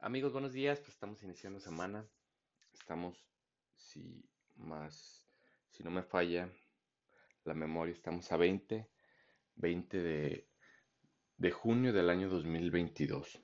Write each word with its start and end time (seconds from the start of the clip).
amigos, 0.00 0.32
buenos 0.32 0.52
días. 0.52 0.78
Pues 0.80 0.90
estamos 0.90 1.22
iniciando 1.22 1.60
semana. 1.60 2.06
Estamos, 2.72 3.26
si 3.76 4.24
más, 4.56 5.24
si 5.70 5.82
no 5.82 5.90
me 5.90 6.02
falla 6.02 6.50
la 7.44 7.54
memoria, 7.54 7.92
estamos 7.92 8.30
a 8.32 8.36
20, 8.36 8.88
20 9.56 9.98
de, 9.98 10.48
de 11.36 11.50
junio 11.50 11.92
del 11.92 12.10
año 12.10 12.28
2022. 12.28 13.40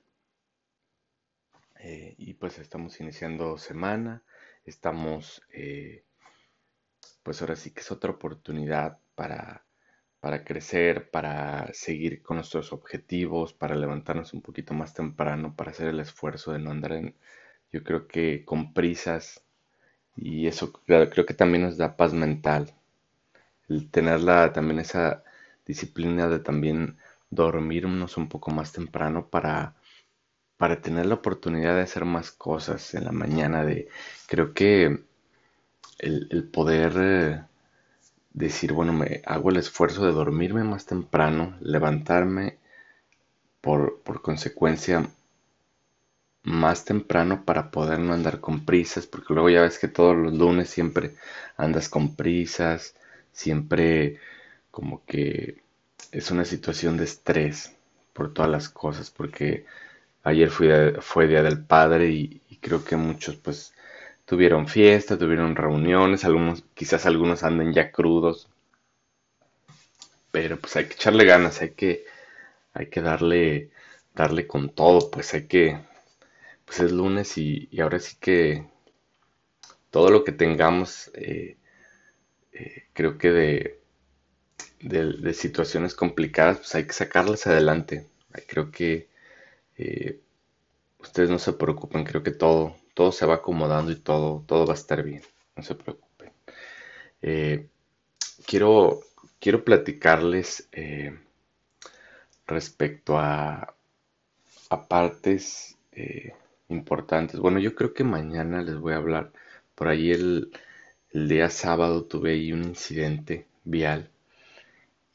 Eh, 1.79 2.15
y 2.17 2.33
pues 2.35 2.57
estamos 2.59 2.99
iniciando 2.99 3.57
semana. 3.57 4.23
Estamos, 4.63 5.41
eh, 5.49 6.05
pues 7.23 7.41
ahora 7.41 7.55
sí 7.55 7.71
que 7.71 7.81
es 7.81 7.91
otra 7.91 8.11
oportunidad 8.11 8.99
para 9.15 9.65
para 10.19 10.43
crecer, 10.43 11.09
para 11.11 11.71
seguir 11.73 12.21
con 12.23 12.37
nuestros 12.37 12.73
objetivos, 12.73 13.53
para 13.53 13.75
levantarnos 13.75 14.33
un 14.33 14.41
poquito 14.41 14.73
más 14.73 14.93
temprano, 14.93 15.55
para 15.55 15.71
hacer 15.71 15.87
el 15.89 15.99
esfuerzo 15.99 16.51
de 16.53 16.59
no 16.59 16.71
andar 16.71 16.93
en, 16.93 17.15
yo 17.71 17.83
creo 17.83 18.07
que 18.07 18.43
con 18.45 18.73
prisas. 18.73 19.43
Y 20.15 20.47
eso 20.47 20.73
creo 20.73 21.25
que 21.25 21.33
también 21.33 21.63
nos 21.63 21.77
da 21.77 21.97
paz 21.97 22.13
mental, 22.13 22.73
el 23.69 23.89
tener 23.91 24.23
también 24.53 24.79
esa 24.79 25.23
disciplina 25.65 26.27
de 26.27 26.39
también 26.39 26.97
dormirnos 27.29 28.17
un 28.17 28.29
poco 28.29 28.51
más 28.51 28.71
temprano 28.71 29.27
para, 29.29 29.75
para 30.57 30.81
tener 30.81 31.05
la 31.07 31.15
oportunidad 31.15 31.75
de 31.75 31.81
hacer 31.83 32.05
más 32.05 32.31
cosas 32.31 32.93
en 32.95 33.05
la 33.05 33.11
mañana, 33.11 33.65
de 33.65 33.89
creo 34.27 34.53
que 34.53 35.03
el, 35.99 36.49
poder... 36.51 36.93
Eh, 36.97 37.54
decir, 38.35 38.73
bueno, 38.73 38.93
me 38.93 39.21
hago 39.25 39.49
el 39.49 39.57
esfuerzo 39.57 40.05
de 40.05 40.11
dormirme 40.11 40.63
más 40.63 40.85
temprano, 40.85 41.55
levantarme 41.61 42.57
por, 43.61 44.01
consecuencia 44.21 45.07
más 46.43 46.85
temprano 46.85 47.45
para 47.45 47.71
poder 47.71 47.99
no 47.99 48.13
andar 48.13 48.39
con 48.41 48.65
prisas, 48.65 49.07
porque 49.07 49.33
luego 49.33 49.49
ya 49.49 49.61
ves 49.61 49.79
que 49.79 49.87
todos 49.87 50.15
los 50.17 50.33
lunes 50.33 50.69
siempre 50.69 51.15
andas 51.57 51.89
con 51.89 52.15
prisas, 52.15 52.95
siempre 53.31 54.19
como 54.71 55.03
que 55.05 55.61
es 56.11 56.29
una 56.31 56.45
situación 56.45 56.97
de 56.97 57.05
estrés 57.05 57.73
por 58.13 58.33
todas 58.33 58.51
las 58.51 58.69
cosas, 58.69 59.09
porque 59.11 59.65
ayer 60.23 60.49
fue 60.49 61.27
Día 61.27 61.43
del 61.43 61.63
Padre 61.63 62.09
y, 62.09 62.41
y 62.49 62.57
creo 62.57 62.83
que 62.83 62.97
muchos 62.97 63.37
pues 63.37 63.74
tuvieron 64.25 64.67
fiesta, 64.67 65.17
tuvieron 65.17 65.55
reuniones, 65.55 66.25
algunos, 66.25 66.63
quizás 66.73 67.05
algunos 67.05 67.43
anden 67.43 67.73
ya 67.73 67.91
crudos, 67.91 68.49
pero 70.31 70.59
pues 70.59 70.75
hay 70.75 70.85
que 70.85 70.93
echarle 70.95 71.25
ganas, 71.25 71.61
hay 71.61 71.71
que, 71.71 72.05
hay 72.73 72.87
que 72.89 73.01
darle, 73.01 73.71
darle 74.13 74.47
con 74.47 74.69
todo, 74.69 75.09
pues 75.11 75.33
hay 75.33 75.47
que, 75.47 75.79
pues 76.65 76.79
es 76.81 76.91
lunes 76.91 77.37
y, 77.37 77.69
ahora 77.81 77.99
sí 77.99 78.17
que 78.19 78.67
todo 79.91 80.09
lo 80.11 80.23
que 80.23 80.31
tengamos, 80.33 81.11
eh, 81.15 81.57
eh, 82.53 82.85
creo 82.93 83.17
que 83.17 83.31
de, 83.31 83.79
de, 84.81 85.33
situaciones 85.33 85.95
complicadas, 85.95 86.57
pues 86.57 86.75
hay 86.75 86.85
que 86.85 86.93
sacarlas 86.93 87.47
adelante. 87.47 88.07
Creo 88.47 88.71
que 88.71 89.07
eh, 89.77 90.19
ustedes 90.99 91.29
no 91.29 91.39
se 91.39 91.53
preocupen, 91.53 92.03
creo 92.05 92.23
que 92.23 92.31
todo, 92.31 92.75
todo 92.95 93.11
se 93.11 93.27
va 93.27 93.35
acomodando 93.35 93.91
y 93.91 93.97
todo, 93.97 94.43
todo 94.47 94.65
va 94.65 94.73
a 94.73 94.77
estar 94.77 95.03
bien. 95.03 95.21
No 95.55 95.61
se 95.63 95.75
preocupen. 95.75 96.31
Eh, 97.21 97.67
quiero, 98.47 99.01
quiero 99.39 99.63
platicarles 99.63 100.67
eh, 100.71 101.19
respecto 102.47 103.19
a, 103.19 103.71
partes 104.89 105.77
eh, 105.93 106.33
importantes. 106.69 107.39
Bueno, 107.39 107.59
yo 107.59 107.75
creo 107.75 107.93
que 107.93 108.03
mañana 108.03 108.61
les 108.61 108.77
voy 108.77 108.93
a 108.93 108.97
hablar. 108.97 109.31
Por 109.73 109.87
ahí 109.87 110.11
el, 110.11 110.51
el 111.11 111.27
día 111.29 111.49
sábado 111.49 112.03
tuve 112.03 112.31
ahí 112.33 112.51
un 112.51 112.63
incidente 112.63 113.45
vial 113.63 114.09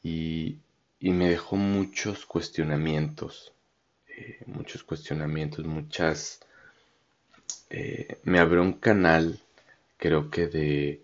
y, 0.03 0.57
y 0.99 1.11
me 1.11 1.29
dejó 1.29 1.57
muchos 1.57 2.25
cuestionamientos. 2.25 3.53
muchos 4.47 4.83
cuestionamientos, 4.83 5.65
muchas 5.65 6.41
eh, 7.69 8.19
me 8.23 8.39
abrió 8.39 8.61
un 8.61 8.73
canal, 8.73 9.39
creo 9.97 10.29
que 10.31 10.47
de, 10.47 11.03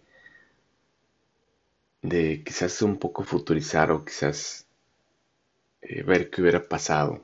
de 2.02 2.44
quizás 2.44 2.82
un 2.82 2.98
poco 2.98 3.24
futurizar 3.24 3.92
o 3.92 4.04
quizás 4.06 4.66
eh, 5.82 6.04
ver 6.04 6.30
qué 6.30 6.42
hubiera 6.42 6.68
pasado. 6.68 7.24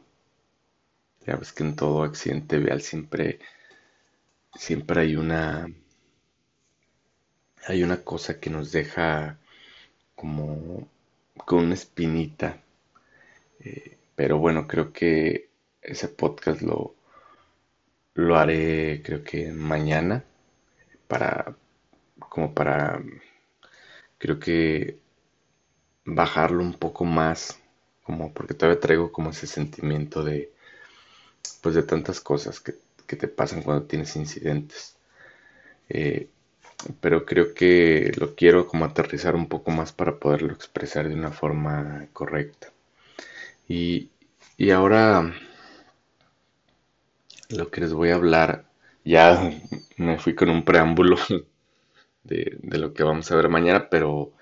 Ya 1.25 1.35
ves 1.37 1.53
que 1.53 1.63
en 1.63 1.75
todo 1.75 2.03
accidente 2.03 2.57
vial 2.57 2.81
siempre, 2.81 3.39
siempre 4.55 5.01
hay 5.01 5.15
una, 5.15 5.67
hay 7.67 7.83
una 7.83 8.03
cosa 8.03 8.39
que 8.39 8.49
nos 8.49 8.71
deja 8.71 9.37
como 10.15 10.87
con 11.45 11.65
una 11.65 11.73
espinita. 11.75 12.61
Eh, 13.59 13.97
pero 14.15 14.37
bueno, 14.37 14.67
creo 14.67 14.93
que 14.93 15.49
ese 15.81 16.07
podcast 16.07 16.61
lo, 16.61 16.95
lo 18.15 18.37
haré 18.37 19.01
creo 19.03 19.23
que 19.23 19.51
mañana 19.51 20.23
para 21.07 21.55
como 22.29 22.53
para 22.53 23.01
creo 24.17 24.39
que 24.39 24.99
bajarlo 26.05 26.63
un 26.63 26.73
poco 26.73 27.05
más 27.05 27.59
como 28.03 28.33
porque 28.33 28.53
todavía 28.53 28.79
traigo 28.79 29.11
como 29.11 29.31
ese 29.31 29.47
sentimiento 29.47 30.23
de 30.23 30.51
pues 31.61 31.75
de 31.75 31.83
tantas 31.83 32.19
cosas 32.21 32.59
que, 32.59 32.75
te 33.07 33.27
pasan 33.27 33.61
cuando 33.61 33.85
tienes 33.85 34.15
incidentes. 34.15 34.95
Eh, 35.87 36.29
pero 36.99 37.25
creo 37.25 37.53
que 37.53 38.11
lo 38.17 38.35
quiero 38.35 38.67
como 38.67 38.85
aterrizar 38.85 39.35
un 39.35 39.47
poco 39.47 39.69
más 39.69 39.93
para 39.93 40.17
poderlo 40.17 40.51
expresar 40.51 41.07
de 41.07 41.13
una 41.13 41.31
forma 41.31 42.07
correcta. 42.11 42.71
Y, 43.67 44.09
y 44.57 44.71
ahora 44.71 45.31
lo 47.55 47.69
que 47.69 47.81
les 47.81 47.93
voy 47.93 48.09
a 48.09 48.15
hablar, 48.15 48.65
ya 49.05 49.51
me 49.97 50.17
fui 50.19 50.35
con 50.35 50.49
un 50.49 50.63
preámbulo 50.65 51.17
de, 52.23 52.57
lo 52.61 52.93
que 52.93 53.03
vamos 53.03 53.31
a 53.31 53.35
ver 53.35 53.49
mañana, 53.49 53.89
pero, 53.89 54.33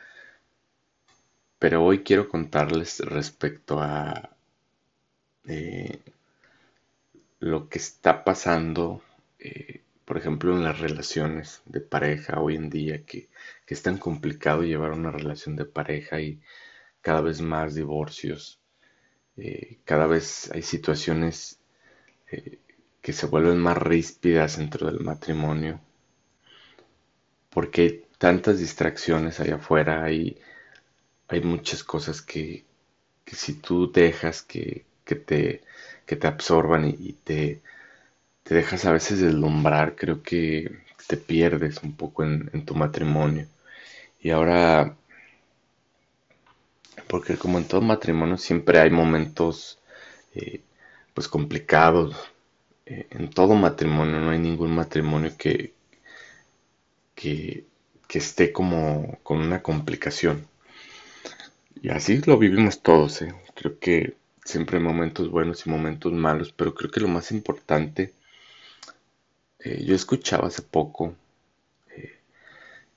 pero 1.60 1.84
hoy 1.84 2.04
quiero 2.04 2.30
contarles 2.30 3.00
respecto 3.00 3.80
a 3.82 4.36
eh, 5.46 6.00
lo 7.40 7.70
que 7.70 7.80
está 7.80 8.24
pasando, 8.24 9.02
eh, 9.40 9.82
por 10.06 10.18
ejemplo, 10.18 10.56
en 10.56 10.64
las 10.64 10.80
relaciones 10.80 11.62
de 11.66 11.82
pareja 11.82 12.40
hoy 12.40 12.56
en 12.56 12.70
día, 12.70 13.04
que, 13.06 13.30
es 13.68 13.84
tan 13.84 13.98
complicado 13.98 14.64
llevar 14.64 14.92
una 14.92 15.12
relación 15.12 15.56
de 15.56 15.64
pareja 15.64 16.20
y 16.20 16.42
cada 17.00 17.22
vez 17.22 17.40
más 17.40 17.74
divorcios, 17.74 18.60
eh, 19.38 19.80
cada 19.86 20.08
vez 20.08 20.52
hay 20.52 20.62
situaciones 20.62 21.62
que 23.02 23.14
se 23.14 23.26
vuelven 23.26 23.58
más 23.60 23.78
ríspidas 23.78 24.58
dentro 24.58 24.88
del 24.88 25.00
matrimonio. 25.02 25.80
Porque 27.50 27.82
hay 27.82 28.06
tantas 28.18 28.60
distracciones 28.60 29.40
allá 29.40 29.56
afuera, 29.56 30.04
hay, 30.04 30.38
hay 31.28 31.42
muchas 31.42 31.84
cosas 31.84 32.22
que, 32.22 32.66
si 33.26 33.56
tú 33.56 33.92
dejas 33.92 34.42
que, 34.44 34.86
te, 35.06 35.62
te 36.06 36.28
absorban 36.28 36.86
y, 36.86 37.14
te, 37.14 37.62
te, 38.44 38.56
dejas 38.56 38.86
a 38.86 38.92
veces 38.94 39.22
deslumbrar, 39.22 39.96
creo 39.96 40.22
que 40.24 40.84
te 41.08 41.18
pierdes 41.18 41.84
un 41.84 41.96
poco 41.96 42.24
en, 42.24 42.66
tu 42.66 42.76
matrimonio. 42.76 43.48
Y 44.22 44.30
ahora, 44.32 44.96
porque 47.08 47.38
como 47.38 47.58
en 47.58 47.68
todo 47.68 47.82
matrimonio 47.82 48.38
siempre 48.38 48.80
hay 48.80 48.90
momentos 48.92 49.80
eh, 50.36 50.62
pues 51.14 51.28
complicados, 51.28 52.16
eh, 52.86 53.08
en 53.12 53.30
todo 53.30 53.56
matrimonio, 53.56 54.20
no 54.20 54.32
hay 54.32 54.40
ningún 54.40 54.76
matrimonio 54.76 55.34
que, 55.38 55.74
que, 57.16 57.66
esté 58.14 58.52
como 58.52 59.20
con 59.24 59.40
una 59.40 59.62
complicación. 59.64 60.48
Y 61.82 61.90
así 61.90 62.22
lo 62.26 62.38
vivimos 62.38 62.82
todos, 62.82 63.22
¿eh? 63.22 63.34
creo 63.56 63.80
que 63.80 64.16
siempre 64.46 64.78
hay 64.78 64.84
momentos 64.84 65.30
buenos 65.32 65.66
y 65.66 65.70
momentos 65.70 66.12
malos, 66.14 66.52
pero 66.54 66.76
creo 66.76 66.92
que 66.92 67.00
lo 67.00 67.08
más 67.08 67.32
importante, 67.32 68.14
eh, 69.60 69.84
yo 69.86 69.96
escuchaba 69.96 70.48
hace 70.48 70.62
poco 70.62 71.16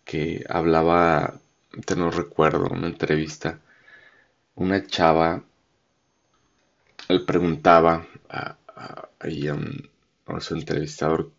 que 0.05 0.45
hablaba, 0.49 1.41
te 1.87 1.97
no 1.97 2.11
recuerdo, 2.11 2.69
una 2.71 2.87
entrevista, 2.87 3.59
una 4.55 4.87
chava 4.87 5.43
le 7.09 7.21
preguntaba 7.21 8.07
a, 8.29 8.57
ahí 9.21 9.49
a, 9.49 9.56
a 10.26 10.41
su 10.41 10.55
entrevistador 10.55 11.31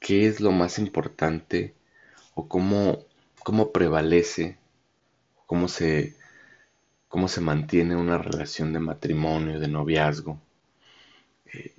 qué 0.00 0.26
es 0.26 0.40
lo 0.40 0.52
más 0.52 0.78
importante 0.78 1.74
o 2.34 2.48
cómo, 2.48 3.04
cómo 3.42 3.72
prevalece, 3.72 4.58
cómo 5.46 5.68
se, 5.68 6.14
cómo 7.08 7.28
se 7.28 7.40
mantiene 7.40 7.96
una 7.96 8.18
relación 8.18 8.72
de 8.72 8.80
matrimonio, 8.80 9.60
de 9.60 9.68
noviazgo. 9.68 10.40
Eh, 11.52 11.72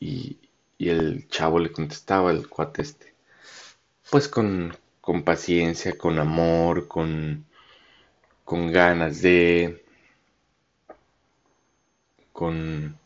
y, 0.00 0.38
y 0.78 0.88
el 0.88 1.28
chavo 1.28 1.58
le 1.58 1.72
contestaba, 1.72 2.30
el 2.30 2.48
cuate 2.48 2.82
este, 2.82 3.14
pues 4.10 4.28
con, 4.28 4.76
con 5.00 5.22
paciencia, 5.22 5.96
con 5.98 6.18
amor, 6.18 6.88
con, 6.88 7.44
con 8.44 8.72
ganas 8.72 9.22
de, 9.22 9.84
con, 12.32 12.98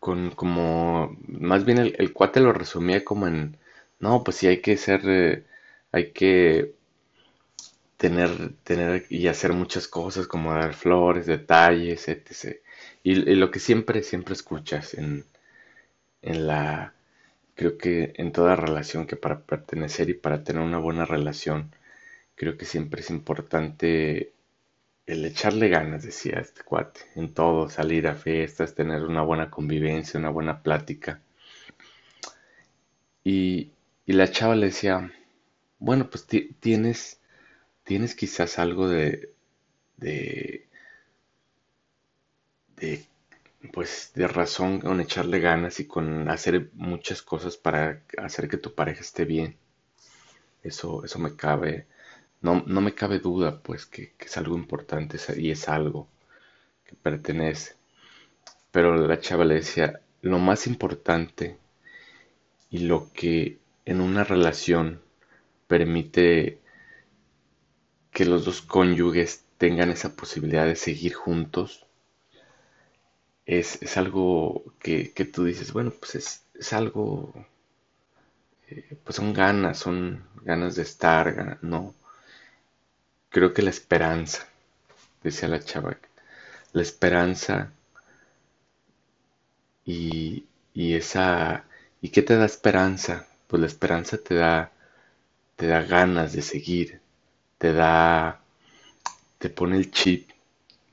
con 0.00 0.30
como, 0.32 1.16
más 1.28 1.64
bien 1.64 1.78
el, 1.78 2.12
cuate 2.14 2.40
lo 2.40 2.52
resumía 2.52 3.04
como 3.04 3.28
en, 3.28 3.58
no, 4.00 4.24
pues 4.24 4.38
sí 4.38 4.48
hay 4.48 4.60
que 4.62 4.76
ser, 4.76 5.02
eh, 5.06 5.44
hay 5.92 6.12
que 6.12 6.74
tener, 7.96 8.54
tener 8.64 9.06
y 9.10 9.28
hacer 9.28 9.52
muchas 9.52 9.88
cosas 9.88 10.26
como 10.26 10.52
dar 10.54 10.74
flores, 10.74 11.26
detalles, 11.26 12.08
etc. 12.08 12.56
Y, 13.02 13.14
lo 13.36 13.50
que 13.50 13.60
siempre, 13.60 14.02
siempre 14.02 14.34
escuchas 14.34 14.94
en, 14.94 15.24
en 16.22 16.46
la, 16.46 16.94
creo 17.54 17.78
que 17.78 18.12
en 18.16 18.32
toda 18.32 18.56
relación 18.56 19.06
que 19.06 19.16
para 19.16 19.40
pertenecer 19.42 20.10
y 20.10 20.14
para 20.14 20.44
tener 20.44 20.62
una 20.62 20.78
buena 20.78 21.04
relación, 21.04 21.74
creo 22.36 22.56
que 22.58 22.66
siempre 22.66 23.02
es 23.02 23.10
importante 23.10 24.32
el 25.12 25.24
echarle 25.26 25.68
ganas, 25.68 26.02
decía 26.04 26.40
este 26.40 26.62
cuate, 26.64 27.00
en 27.16 27.34
todo, 27.34 27.68
salir 27.68 28.06
a 28.08 28.14
fiestas, 28.14 28.74
tener 28.74 29.02
una 29.04 29.22
buena 29.22 29.50
convivencia, 29.50 30.20
una 30.20 30.30
buena 30.30 30.62
plática. 30.62 31.20
Y, 33.24 33.72
y 34.06 34.12
la 34.12 34.30
chava 34.30 34.54
le 34.54 34.66
decía, 34.66 35.12
bueno, 35.78 36.10
pues 36.10 36.26
tienes 36.60 37.20
tienes 37.84 38.14
quizás 38.16 38.58
algo 38.60 38.88
de, 38.88 39.34
de, 39.98 40.68
de, 42.76 43.04
pues, 43.72 44.12
de 44.14 44.28
razón 44.28 44.80
con 44.80 45.00
echarle 45.00 45.40
ganas 45.40 45.80
y 45.80 45.86
con 45.86 46.28
hacer 46.30 46.70
muchas 46.74 47.22
cosas 47.22 47.56
para 47.56 48.02
hacer 48.18 48.48
que 48.48 48.58
tu 48.58 48.74
pareja 48.74 49.02
esté 49.02 49.24
bien. 49.24 49.58
Eso, 50.62 51.04
eso 51.04 51.18
me 51.18 51.36
cabe, 51.36 51.86
no, 52.40 52.62
no 52.66 52.80
me 52.80 52.94
cabe 52.94 53.18
duda, 53.18 53.60
pues, 53.62 53.86
que, 53.86 54.12
que 54.18 54.26
es 54.26 54.36
algo 54.36 54.56
importante 54.56 55.18
y 55.36 55.50
es 55.50 55.68
algo 55.68 56.08
que 56.84 56.94
pertenece. 56.96 57.74
Pero 58.70 58.96
la 58.96 59.20
chava 59.20 59.44
le 59.44 59.56
decía, 59.56 60.00
lo 60.22 60.38
más 60.38 60.66
importante 60.66 61.58
y 62.70 62.80
lo 62.80 63.12
que 63.12 63.58
en 63.84 64.00
una 64.00 64.24
relación 64.24 65.00
permite 65.66 66.60
que 68.12 68.24
los 68.24 68.44
dos 68.44 68.62
cónyuges 68.62 69.44
tengan 69.58 69.90
esa 69.90 70.14
posibilidad 70.16 70.66
de 70.66 70.76
seguir 70.76 71.14
juntos, 71.14 71.86
es, 73.46 73.96
algo 73.96 74.64
que, 74.78 75.12
tú 75.32 75.44
dices, 75.44 75.72
bueno, 75.72 75.92
pues 75.98 76.14
es, 76.54 76.72
algo, 76.72 77.32
eh, 78.68 78.96
pues 79.04 79.16
son 79.16 79.32
ganas, 79.32 79.78
son 79.78 80.24
ganas 80.44 80.76
de 80.76 80.82
estar, 80.82 81.58
no. 81.62 81.94
Creo 83.30 83.54
que 83.54 83.62
la 83.62 83.70
esperanza, 83.70 84.46
decía 85.22 85.48
la 85.48 85.60
chava, 85.64 85.98
la 86.72 86.82
esperanza 86.82 87.72
y, 89.84 90.44
y 90.74 90.94
esa, 90.94 91.64
¿y 92.00 92.08
qué 92.10 92.22
te 92.22 92.36
da 92.36 92.44
esperanza? 92.46 93.26
Pues 93.46 93.60
la 93.60 93.66
esperanza 93.66 94.18
te 94.18 94.34
da, 94.34 94.72
te 95.56 95.66
da 95.68 95.82
ganas 95.82 96.32
de 96.34 96.42
seguir, 96.42 97.00
te 97.58 97.72
da, 97.72 98.40
te 99.38 99.50
pone 99.50 99.76
el 99.78 99.90
chip 99.90 100.30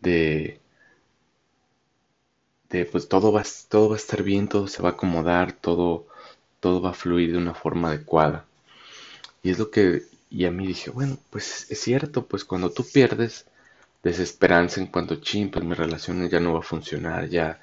de, 0.01 0.59
de 2.69 2.85
pues 2.85 3.07
todo 3.09 3.31
va, 3.31 3.43
todo 3.69 3.89
va 3.89 3.95
a 3.95 3.97
estar 3.97 4.23
bien, 4.23 4.47
todo 4.47 4.67
se 4.67 4.81
va 4.81 4.89
a 4.89 4.91
acomodar, 4.93 5.51
todo, 5.53 6.07
todo 6.59 6.81
va 6.81 6.91
a 6.91 6.93
fluir 6.93 7.31
de 7.31 7.37
una 7.37 7.53
forma 7.53 7.89
adecuada. 7.89 8.45
Y 9.43 9.51
es 9.51 9.59
lo 9.59 9.71
que, 9.71 10.03
y 10.29 10.45
a 10.45 10.51
mí 10.51 10.67
dije, 10.67 10.89
bueno, 10.91 11.17
pues 11.29 11.67
es 11.71 11.79
cierto, 11.81 12.25
pues 12.27 12.45
cuando 12.45 12.71
tú 12.71 12.85
pierdes 12.91 13.45
desesperanza 14.03 14.81
en 14.81 14.87
cuanto, 14.87 15.17
ching, 15.17 15.51
pues 15.51 15.65
mi 15.65 15.75
relación 15.75 16.29
ya 16.29 16.39
no 16.39 16.53
va 16.53 16.59
a 16.59 16.63
funcionar, 16.63 17.29
ya, 17.29 17.61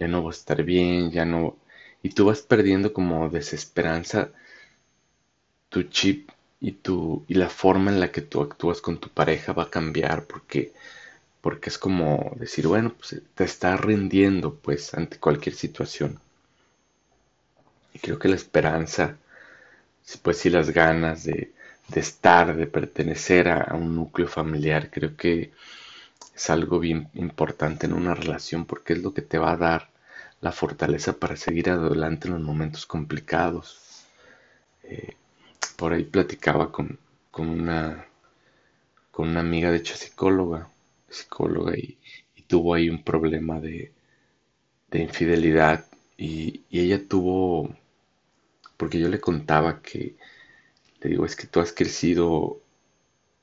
ya 0.00 0.08
no 0.08 0.22
va 0.24 0.30
a 0.30 0.34
estar 0.34 0.62
bien, 0.64 1.10
ya 1.12 1.24
no, 1.24 1.56
y 2.02 2.10
tú 2.10 2.26
vas 2.26 2.42
perdiendo 2.42 2.92
como 2.92 3.28
desesperanza, 3.30 4.30
tu 5.68 5.84
chip 5.84 6.30
y, 6.60 6.72
tu, 6.72 7.24
y 7.28 7.34
la 7.34 7.48
forma 7.48 7.92
en 7.92 8.00
la 8.00 8.10
que 8.10 8.20
tú 8.20 8.42
actúas 8.42 8.80
con 8.80 8.98
tu 8.98 9.10
pareja 9.10 9.52
va 9.52 9.64
a 9.64 9.70
cambiar 9.70 10.24
porque, 10.26 10.72
porque 11.42 11.70
es 11.70 11.78
como 11.78 12.32
decir, 12.36 12.66
bueno, 12.68 12.94
pues 12.98 13.22
te 13.34 13.44
estás 13.44 13.80
rindiendo 13.80 14.54
pues 14.56 14.94
ante 14.94 15.18
cualquier 15.18 15.54
situación. 15.56 16.20
Y 17.92 17.98
creo 17.98 18.16
que 18.20 18.28
la 18.28 18.36
esperanza, 18.36 19.16
pues 20.22 20.38
sí 20.38 20.50
las 20.50 20.70
ganas 20.70 21.24
de, 21.24 21.52
de 21.88 22.00
estar, 22.00 22.56
de 22.56 22.66
pertenecer 22.66 23.48
a, 23.48 23.74
un 23.74 23.94
núcleo 23.96 24.28
familiar, 24.28 24.90
creo 24.90 25.16
que 25.16 25.52
es 26.34 26.50
algo 26.50 26.78
bien 26.78 27.08
importante 27.14 27.86
en 27.86 27.92
una 27.92 28.14
relación 28.14 28.66
porque 28.66 28.92
es 28.94 29.02
lo 29.02 29.14
que 29.14 29.22
te 29.22 29.38
va 29.38 29.52
a 29.52 29.56
dar 29.56 29.90
la 30.40 30.52
fortaleza 30.52 31.14
para 31.14 31.36
seguir 31.36 31.70
adelante 31.70 32.28
en 32.28 32.34
los 32.34 32.42
momentos 32.42 32.86
complicados. 32.86 34.04
Eh, 34.84 35.14
por 35.76 35.92
ahí 35.92 36.04
platicaba 36.04 36.72
con, 36.72 36.98
una, 37.36 38.06
con 39.10 39.28
una 39.28 39.40
amiga, 39.40 39.70
de 39.70 39.78
hecho 39.78 39.96
psicóloga, 39.96 40.68
psicóloga 41.08 41.76
y, 41.76 41.98
tuvo 42.48 42.74
ahí 42.74 42.88
un 42.88 43.02
problema 43.02 43.58
de, 43.58 43.92
de 44.90 45.00
infidelidad 45.00 45.84
y, 46.16 46.62
ella 46.70 47.00
tuvo, 47.08 47.74
porque 48.76 49.00
yo 49.00 49.08
le 49.08 49.20
contaba 49.20 49.80
que, 49.82 50.16
le 51.00 51.10
digo, 51.10 51.26
es 51.26 51.36
que 51.36 51.46
tú 51.46 51.60
has 51.60 51.72
crecido 51.72 52.60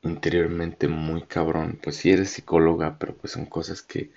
interiormente 0.01 0.87
muy 0.87 1.23
cabrón, 1.23 1.79
pues 1.81 1.97
sí 1.97 2.11
eres 2.11 2.31
psicóloga, 2.31 2.97
pero 2.99 3.15
pues 3.15 3.33
son 3.33 3.45
cosas 3.45 3.81
que, 3.81 4.11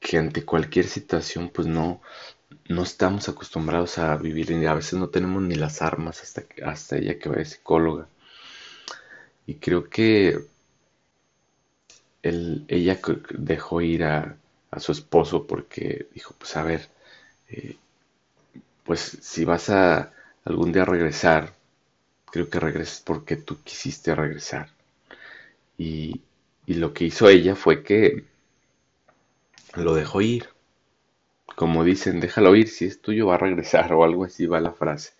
que 0.00 0.18
ante 0.18 0.44
cualquier 0.44 0.86
situación 0.86 1.50
pues 1.50 1.68
no, 1.68 2.00
no 2.68 2.82
estamos 2.82 3.28
acostumbrados 3.28 3.98
a 3.98 4.16
vivir 4.16 4.50
y 4.50 4.66
a 4.66 4.74
veces 4.74 4.94
no 4.94 5.08
tenemos 5.08 5.42
ni 5.42 5.54
las 5.54 5.82
armas 5.82 6.22
hasta, 6.22 6.44
hasta 6.64 6.96
ella 6.96 7.18
que 7.18 7.28
va 7.28 7.36
de 7.36 7.44
psicóloga. 7.44 8.08
Y 9.46 9.56
creo 9.56 9.88
que 9.88 10.38
ella 12.22 13.00
dejó 13.30 13.80
ir 13.80 14.04
a, 14.04 14.36
su 14.78 14.92
esposo 14.92 15.46
porque 15.46 16.08
dijo, 16.14 16.34
pues 16.38 16.56
a 16.56 16.62
ver, 16.62 16.88
eh, 17.50 17.76
pues 18.84 19.18
si 19.20 19.44
vas 19.44 19.68
a 19.68 20.12
algún 20.44 20.72
día 20.72 20.84
regresar, 20.84 21.54
creo 22.26 22.50
que 22.50 22.60
regreses 22.60 23.02
porque 23.04 23.36
tú 23.36 23.58
quisiste 23.64 24.14
regresar. 24.14 24.68
Y, 25.76 26.22
y 26.66 26.74
lo 26.74 26.94
que 26.94 27.04
hizo 27.04 27.28
ella 27.28 27.54
fue 27.54 27.82
que 27.82 28.24
lo 29.74 29.94
dejó 29.94 30.22
ir 30.22 30.48
como 31.56 31.84
dicen, 31.84 32.20
déjalo 32.20 32.54
ir, 32.56 32.68
si 32.68 32.84
es 32.86 33.00
tuyo 33.00 33.28
va 33.28 33.36
a 33.36 33.38
regresar 33.38 33.92
o 33.92 34.04
algo 34.04 34.24
así 34.24 34.46
va 34.46 34.60
la 34.60 34.72
frase. 34.72 35.12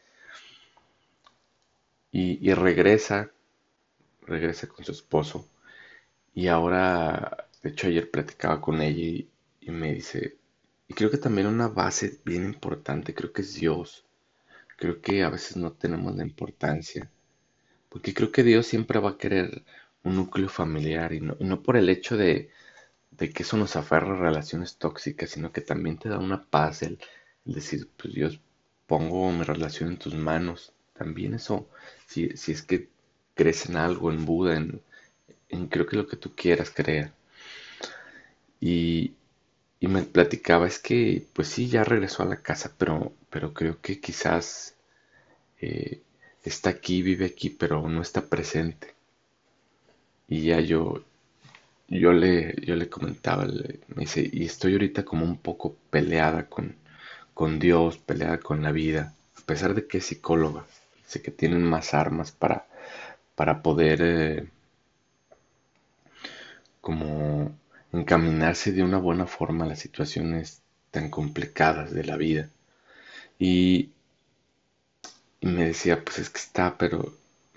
Y, 2.13 2.53
regresa, 2.55 3.33
regresa 4.23 4.69
con 4.69 4.85
su 4.85 4.93
esposo. 4.93 5.47
Y 6.35 6.49
ahora, 6.49 7.49
de 7.63 7.71
hecho 7.71 7.89
ayer 7.89 8.11
platicaba 8.11 8.61
con 8.61 8.83
ella 8.83 9.01
y, 9.01 9.31
y 9.61 9.71
me 9.73 9.95
dice, 9.95 10.37
y 10.89 10.95
creo 10.95 11.11
que 11.11 11.19
también 11.19 11.47
una 11.49 11.69
base 11.69 12.21
bien 12.25 12.45
importante, 12.45 13.15
creo 13.15 13.33
que 13.33 13.43
es 13.43 13.55
Dios. 13.55 14.05
Creo 14.77 15.01
que 15.01 15.23
a 15.23 15.31
veces 15.31 15.57
no 15.57 15.73
tenemos 15.73 16.15
la 16.17 16.23
importancia. 16.23 17.11
Porque 17.89 18.15
creo 18.15 18.33
que 18.33 18.43
Dios 18.43 18.67
siempre 18.67 18.99
va 19.01 19.11
a 19.11 19.19
querer 19.19 19.65
un 20.05 20.17
núcleo 20.17 20.49
familiar 20.49 21.13
y 21.13 21.21
no, 21.21 21.37
y 21.39 21.45
no 21.45 21.63
por 21.63 21.77
el 21.77 21.89
hecho 21.89 22.17
de, 22.17 22.51
de 23.13 23.31
que 23.31 23.43
eso 23.43 23.57
nos 23.57 23.77
aferra 23.77 24.15
a 24.15 24.21
relaciones 24.21 24.77
tóxicas, 24.79 25.31
sino 25.31 25.53
que 25.53 25.61
también 25.61 25.99
te 25.99 26.09
da 26.09 26.19
una 26.19 26.43
paz 26.43 26.83
el, 26.83 26.99
decir, 27.45 27.89
pues 27.97 28.15
Dios, 28.15 28.41
pongo 28.87 29.31
mi 29.33 29.43
relación 29.45 29.91
en 29.91 29.99
tus 29.99 30.15
manos. 30.15 30.73
También 30.95 31.35
eso, 31.35 31.69
si, 32.07 32.27
es 32.27 32.63
que 32.63 32.89
crees 33.35 33.67
en 33.69 33.77
algo, 33.77 34.11
en 34.13 34.25
Buda, 34.25 34.57
en, 34.57 34.83
creo 35.69 35.87
que 35.87 35.97
lo 35.97 36.07
que 36.07 36.17
tú 36.17 36.35
quieras 36.35 36.71
creer. 36.71 37.13
Y, 38.61 39.15
y 39.83 39.89
me 39.89 40.03
platicaba, 40.03 40.69
es 40.69 40.79
que, 40.79 41.27
pues 41.33 41.49
sí, 41.49 41.69
ya 41.69 41.83
regresó 41.83 42.23
a 42.23 42.27
la 42.27 42.37
casa, 42.41 42.73
pero, 42.79 43.13
pero 43.31 43.53
creo 43.53 43.81
que 43.81 44.01
quizás 44.01 44.77
eh, 45.61 46.03
está 46.45 46.71
aquí, 46.71 47.03
vive 47.03 47.27
aquí, 47.27 47.51
pero 47.51 47.89
no 47.89 48.01
está 48.01 48.27
presente. 48.27 48.95
Y 50.29 50.43
ya 50.43 50.61
yo, 50.61 51.03
yo 51.89 52.13
le, 52.13 52.55
yo 52.65 52.77
le 52.77 52.89
comentaba, 52.89 53.45
me 53.45 54.03
dice, 54.03 54.29
y 54.33 54.45
estoy 54.45 54.75
ahorita 54.75 55.05
como 55.05 55.25
un 55.25 55.39
poco 55.39 55.77
peleada 55.91 56.49
con, 56.49 56.77
con 57.35 57.59
Dios, 57.59 57.99
peleada 57.99 58.39
con 58.39 58.63
la 58.63 58.71
vida, 58.71 59.15
a 59.37 59.41
pesar 59.47 59.75
de 59.75 59.89
que 59.89 59.99
es 59.99 60.07
psicóloga, 60.07 60.65
sé 61.09 61.23
que 61.23 61.33
tienen 61.33 61.65
más 61.65 61.93
armas 61.93 62.31
para, 62.31 62.67
para 63.35 63.63
poder 63.63 64.01
eh, 64.03 64.49
como 66.81 67.53
encaminarse 67.93 68.73
de 68.73 68.83
una 68.83 68.99
buena 68.99 69.27
forma 69.27 69.65
a 69.65 69.69
las 69.69 69.81
situaciones 69.81 70.63
tan 70.91 71.11
complicadas 71.11 71.93
de 71.93 72.05
la 72.05 72.17
vida. 72.17 72.51
Y, 73.39 73.91
me 75.41 75.67
decía, 75.67 76.05
pues 76.05 76.19
es 76.19 76.31
que 76.31 76.39
está, 76.39 76.79
pero, 76.79 77.17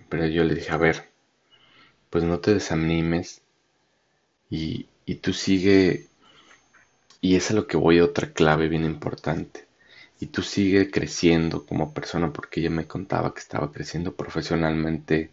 pero 0.10 0.26
yo 0.28 0.44
le 0.44 0.56
dije, 0.56 0.72
a 0.72 0.78
ver, 0.78 1.10
pues 2.10 2.24
no 2.24 2.40
te 2.40 2.54
desanimes 2.54 3.42
y, 4.50 4.88
y 5.06 5.16
tú 5.16 5.34
sigue, 5.34 6.08
y 7.22 7.36
es 7.36 7.52
a 7.52 7.54
lo 7.54 7.68
que 7.68 7.78
voy 7.78 8.00
a 8.00 8.06
otra 8.06 8.32
clave 8.34 8.68
bien 8.68 8.86
importante, 8.86 9.68
y 10.20 10.28
tú 10.28 10.42
sigue 10.42 10.90
creciendo 10.92 11.66
como 11.66 11.94
persona, 11.94 12.34
porque 12.34 12.62
ella 12.62 12.70
me 12.72 12.88
contaba 12.88 13.34
que 13.34 13.42
estaba 13.42 13.72
creciendo 13.72 14.16
profesionalmente 14.16 15.32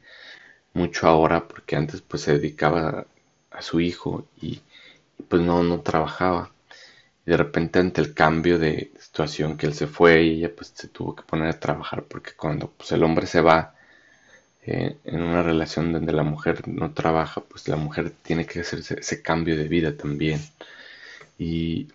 mucho 0.75 1.09
ahora, 1.09 1.49
porque 1.49 1.77
antes 1.77 2.03
pues 2.03 2.23
se 2.23 2.33
dedicaba 2.33 3.07
a 3.51 3.63
su 3.63 3.81
hijo 3.81 4.27
y, 4.41 4.61
pues 5.29 5.43
no, 5.43 5.63
no 5.63 5.81
trabajaba. 5.81 6.53
Y 7.27 7.31
de 7.31 7.37
repente 7.37 7.79
ante 7.79 8.01
el 8.01 8.15
cambio 8.15 8.59
de 8.59 8.93
situación 8.99 9.57
que 9.57 9.67
él 9.67 9.75
se 9.75 9.87
fue 9.87 10.23
y 10.25 10.39
ella 10.39 10.55
pues 10.55 10.73
se 10.75 10.89
tuvo 10.89 11.15
que 11.15 11.23
poner 11.23 11.49
a 11.49 11.61
trabajar 11.61 12.05
porque 12.05 12.33
cuando 12.33 12.69
pues 12.71 12.93
el 12.93 13.05
hombre 13.05 13.27
se 13.27 13.41
va 13.41 13.75
eh, 14.65 14.97
en 15.05 15.23
una 15.23 15.43
relación 15.43 15.93
donde 15.93 16.13
la 16.13 16.23
mujer 16.23 16.69
no 16.69 16.93
trabaja 16.93 17.41
pues 17.41 17.67
la 17.69 17.77
mujer 17.77 18.11
tiene 18.23 18.47
que 18.47 18.61
hacer 18.61 18.81
ese, 18.81 19.23
cambio 19.23 19.57
de 19.57 19.69
vida 19.69 19.97
también. 19.97 20.41
Y, 21.39 21.89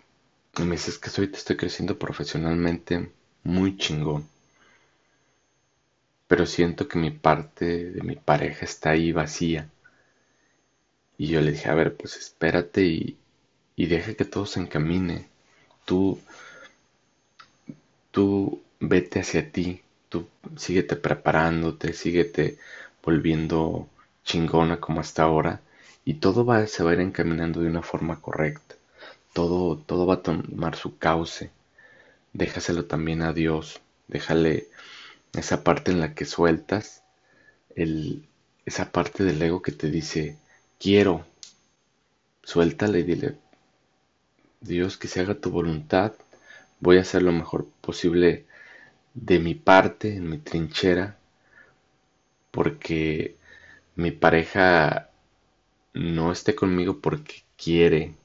me 0.59 0.71
dices 0.75 0.97
que 0.97 1.09
te 1.11 1.37
estoy 1.37 1.55
creciendo 1.55 1.97
profesionalmente 1.99 3.11
muy 3.43 3.77
chingón. 3.77 4.27
Pero 6.27 6.45
siento 6.45 6.87
que 6.87 6.99
mi 6.99 7.11
parte 7.11 7.91
de 7.91 8.01
mi 8.03 8.15
pareja 8.15 8.65
está 8.65 8.91
ahí 8.91 9.11
vacía. 9.11 9.69
Y 11.17 11.27
yo 11.27 11.41
le 11.41 11.51
dije, 11.51 11.69
a 11.69 11.75
ver, 11.75 11.95
pues 11.97 12.15
espérate 12.17 12.83
y, 12.83 13.17
y 13.75 13.87
deja 13.87 14.13
que 14.15 14.25
todo 14.25 14.45
se 14.45 14.59
encamine. 14.61 15.27
Tú, 15.85 16.19
tú 18.11 18.61
vete 18.79 19.19
hacia 19.19 19.51
ti, 19.51 19.81
tú 20.09 20.27
síguete 20.57 20.95
preparándote, 20.95 21.93
síguete 21.93 22.57
volviendo 23.03 23.87
chingona 24.23 24.79
como 24.79 24.99
hasta 25.01 25.23
ahora 25.23 25.61
y 26.05 26.15
todo 26.15 26.45
va, 26.45 26.65
se 26.67 26.83
va 26.83 26.91
a 26.91 26.93
ir 26.93 26.99
encaminando 27.01 27.61
de 27.61 27.67
una 27.69 27.81
forma 27.81 28.21
correcta. 28.21 28.75
Todo, 29.33 29.77
todo 29.77 30.05
va 30.07 30.15
a 30.15 30.23
tomar 30.23 30.75
su 30.75 30.97
cauce. 30.97 31.51
Déjaselo 32.33 32.85
también 32.85 33.21
a 33.23 33.33
Dios. 33.33 33.81
Déjale 34.07 34.67
esa 35.33 35.63
parte 35.63 35.91
en 35.91 35.99
la 36.01 36.15
que 36.15 36.25
sueltas 36.25 37.03
el, 37.75 38.27
esa 38.65 38.91
parte 38.91 39.23
del 39.23 39.41
ego 39.41 39.61
que 39.61 39.71
te 39.73 39.89
dice 39.91 40.37
quiero. 40.79 41.25
Suéltale 42.41 43.01
y 43.01 43.03
dile, 43.03 43.37
Dios, 44.61 44.97
que 44.97 45.07
se 45.07 45.19
haga 45.21 45.33
tu 45.33 45.49
voluntad. 45.49 46.13
Voy 46.79 46.97
a 46.99 47.01
hacer 47.01 47.23
lo 47.23 47.31
mejor 47.31 47.67
posible 47.81 48.45
de 49.13 49.39
mi 49.39 49.55
parte, 49.55 50.15
en 50.15 50.29
mi 50.29 50.39
trinchera, 50.39 51.17
porque 52.51 53.35
mi 53.95 54.11
pareja 54.11 55.09
no 55.93 56.31
esté 56.31 56.55
conmigo 56.55 56.99
porque 57.01 57.43
quiere 57.57 58.15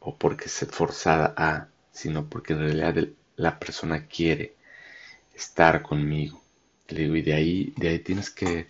o 0.00 0.16
porque 0.16 0.46
es 0.46 0.66
forzada 0.70 1.34
a, 1.36 1.68
sino 1.92 2.26
porque 2.28 2.54
en 2.54 2.60
realidad 2.60 3.08
la 3.36 3.58
persona 3.58 4.06
quiere 4.06 4.54
estar 5.34 5.82
conmigo. 5.82 6.42
Le 6.88 7.02
digo, 7.02 7.16
y 7.16 7.22
de 7.22 7.34
ahí, 7.34 7.74
de 7.76 7.88
ahí 7.90 7.98
tienes 8.00 8.30
que, 8.30 8.68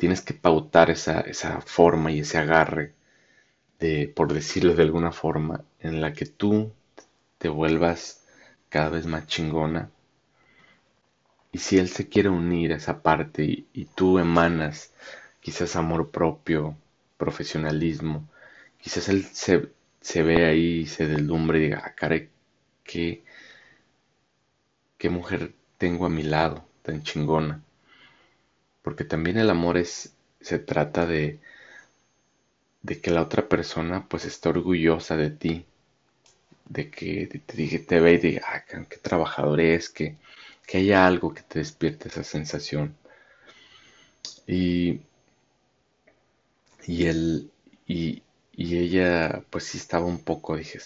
tienes 0.00 0.22
que 0.22 0.32
pautar 0.32 0.88
esa, 0.88 1.20
esa 1.20 1.60
forma 1.60 2.10
y 2.10 2.20
ese 2.20 2.38
agarre 2.38 2.94
de, 3.80 4.08
por 4.08 4.32
decirlo 4.32 4.74
de 4.74 4.82
alguna 4.82 5.12
forma, 5.12 5.62
en 5.78 6.00
la 6.00 6.14
que 6.14 6.24
tú 6.24 6.72
te 7.36 7.50
vuelvas 7.50 8.24
cada 8.70 8.88
vez 8.88 9.04
más 9.04 9.26
chingona. 9.26 9.90
Y 11.52 11.58
si 11.58 11.76
él 11.76 11.90
se 11.90 12.08
quiere 12.08 12.30
unir 12.30 12.72
a 12.72 12.76
esa 12.76 13.02
parte 13.02 13.66
y, 13.74 13.84
tú 13.94 14.18
emanas 14.18 14.94
quizás 15.40 15.76
amor 15.76 16.10
propio, 16.10 16.78
profesionalismo, 17.18 18.26
quizás 18.78 19.10
él 19.10 19.26
se, 19.26 19.68
se 20.00 20.22
ve 20.22 20.46
ahí, 20.46 20.86
se 20.86 21.06
deslumbre 21.06 21.58
y 21.58 21.62
diga, 21.64 21.82
ah, 21.84 21.94
caray, 21.94 22.30
qué, 22.84 23.22
qué 24.96 25.10
mujer 25.10 25.52
tengo 25.76 26.06
a 26.06 26.08
mi 26.08 26.22
lado, 26.22 26.64
tan 26.82 27.02
chingona. 27.02 27.62
Porque 28.82 29.04
también 29.04 29.38
el 29.38 29.50
amor 29.50 29.78
es, 29.78 30.14
se 30.40 30.58
trata 30.58 31.06
de, 31.06 31.40
de 32.82 33.00
que 33.00 33.10
la 33.10 33.22
otra 33.22 33.48
persona 33.48 34.06
pues 34.06 34.26
esté 34.26 34.50
orgullosa 34.50 35.16
de 35.16 35.30
ti, 35.30 35.64
de 36.70 36.90
que 36.90 37.26
te, 37.26 37.38
te, 37.38 37.78
te 37.80 38.00
ve 38.00 38.14
y 38.14 38.18
diga, 38.18 38.42
ah, 38.46 38.64
qué 38.64 38.96
trabajador 38.96 39.60
es, 39.60 39.90
que, 39.90 40.16
que 40.66 40.78
haya 40.78 41.06
algo 41.06 41.34
que 41.34 41.42
te 41.42 41.58
despierte 41.58 42.08
esa 42.08 42.24
sensación. 42.24 42.94
Y, 44.46 45.00
y 46.86 47.06
él, 47.06 47.50
y, 47.86 48.22
y 48.56 48.78
ella 48.78 49.44
pues 49.50 49.64
sí 49.64 49.78
estaba 49.78 50.04
un 50.06 50.18
poco, 50.24 50.56
dije, 50.56 50.78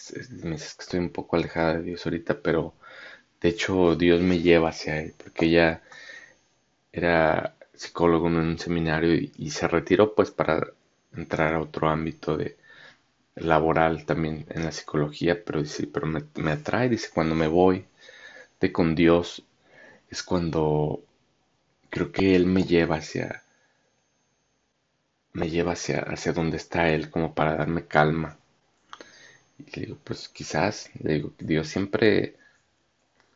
me 0.43 0.53
dices 0.53 0.75
que 0.75 0.83
estoy 0.85 1.01
un 1.01 1.11
poco 1.11 1.37
alejada 1.37 1.75
de 1.79 1.83
Dios 1.85 2.05
ahorita, 2.07 2.41
pero 2.43 2.75
de 3.41 3.51
hecho 3.51 3.97
Dios 3.97 4.21
me 4.23 4.41
lleva 4.41 4.71
hacia 4.71 5.01
él, 5.01 5.15
porque 5.19 5.47
ella 5.47 5.83
era 6.93 7.57
psicólogo 7.77 8.29
en 8.29 8.37
un 8.37 8.59
seminario 8.59 9.15
y, 9.15 9.51
se 9.51 9.69
retiró 9.69 10.15
pues 10.15 10.31
para 10.31 10.69
entrar 11.15 11.55
a 11.55 11.61
otro 11.61 11.89
ámbito 11.89 12.37
de 12.37 12.57
laboral 13.37 14.05
también 14.07 14.47
en 14.51 14.65
la 14.65 14.73
psicología, 14.73 15.45
pero 15.45 15.63
dice, 15.63 15.87
pero 15.87 16.07
me, 16.07 16.53
atrae, 16.53 16.89
dice, 16.89 17.11
cuando 17.13 17.35
me 17.35 17.49
voy 17.49 17.85
de 18.61 18.73
con 18.73 18.95
Dios 18.95 19.45
es 20.11 20.23
cuando 20.23 21.03
creo 21.91 22.13
que 22.13 22.37
Él 22.37 22.47
me 22.47 22.65
lleva 22.65 22.97
hacia, 22.97 23.43
me 25.33 25.51
lleva 25.51 25.73
hacia, 25.73 26.01
hacia 26.01 26.33
donde 26.33 26.57
está 26.57 26.89
Él, 26.91 27.11
como 27.11 27.35
para 27.35 27.57
darme 27.57 27.87
calma. 27.87 28.39
Y 29.59 29.65
le 29.65 29.87
digo, 29.87 29.99
pues 30.05 30.29
quizás, 30.29 30.91
le 31.01 31.15
digo, 31.15 31.33
Dios 31.39 31.69
siempre, 31.69 32.37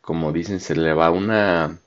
como 0.00 0.32
dicen, 0.32 0.60
se 0.60 0.76
le 0.76 0.92
va 0.94 1.10
una, 1.10 1.78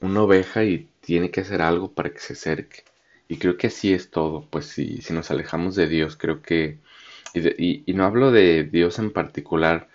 una 0.00 0.22
oveja 0.22 0.64
y 0.64 0.88
tiene 1.08 1.30
que 1.30 1.40
hacer 1.40 1.62
algo 1.62 1.92
para 1.94 2.10
que 2.10 2.18
se 2.20 2.34
acerque. 2.34 2.84
Y 3.28 3.38
creo 3.38 3.56
que 3.56 3.68
así 3.68 3.94
es 3.94 4.10
todo, 4.10 4.46
pues 4.50 4.66
si, 4.66 5.00
si 5.00 5.14
nos 5.14 5.30
alejamos 5.30 5.74
de 5.74 5.88
Dios, 5.88 6.16
creo 6.16 6.42
que, 6.42 6.80
y, 7.34 7.84
no 7.94 8.04
hablo 8.04 8.30
de 8.30 8.64
Dios 8.64 8.98
en 8.98 9.10
particular, 9.10 9.88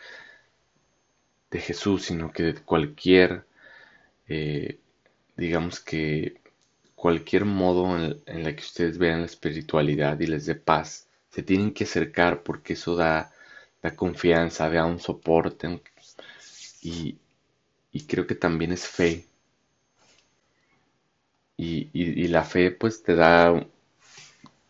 de 1.51 1.59
Jesús, 1.59 2.05
sino 2.05 2.31
que 2.31 2.41
de 2.43 2.55
cualquier, 2.55 3.45
eh, 4.27 4.79
digamos 5.37 5.79
que 5.79 6.39
cualquier 6.95 7.45
modo 7.45 7.95
en, 7.95 8.17
en, 8.25 8.43
la 8.43 8.55
que 8.55 8.63
ustedes 8.63 8.97
vean 8.97 9.19
la 9.21 9.27
espiritualidad 9.27 10.19
y 10.19 10.27
les 10.27 10.47
dé 10.47 10.55
paz, 10.55 11.07
se 11.29 11.43
tienen 11.43 11.73
que 11.73 11.83
acercar 11.83 12.41
porque 12.41 12.73
eso 12.73 12.95
da, 12.95 13.31
da 13.83 13.95
confianza, 13.95 14.69
da 14.69 14.85
un 14.85 14.99
soporte. 14.99 15.79
Y, 16.81 17.17
y 17.91 18.01
creo 18.07 18.25
que 18.25 18.35
también 18.35 18.71
es 18.71 18.87
fe, 18.87 19.27
y, 21.57 22.27
la 22.27 22.43
fe 22.43 22.71
pues 22.71 23.03
te 23.03 23.15
da, 23.15 23.65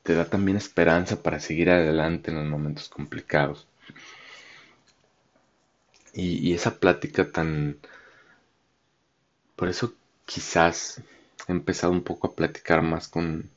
te 0.04 0.14
da 0.16 0.26
también 0.30 0.58
esperanza 0.58 1.22
para 1.22 1.40
seguir 1.40 1.70
adelante 1.70 2.32
en 2.32 2.38
los 2.38 2.48
momentos 2.48 2.90
complicados. 2.90 3.68
Y, 6.14 6.54
esa 6.54 6.80
plática 6.80 7.32
tan... 7.32 7.78
Por 9.56 9.70
eso 9.70 9.94
quizás 10.26 11.02
he 11.48 11.52
empezado 11.52 11.92
un 11.94 12.04
poco 12.04 12.28
a 12.28 12.36
platicar 12.36 12.82
más 12.82 13.08
con, 13.08 13.52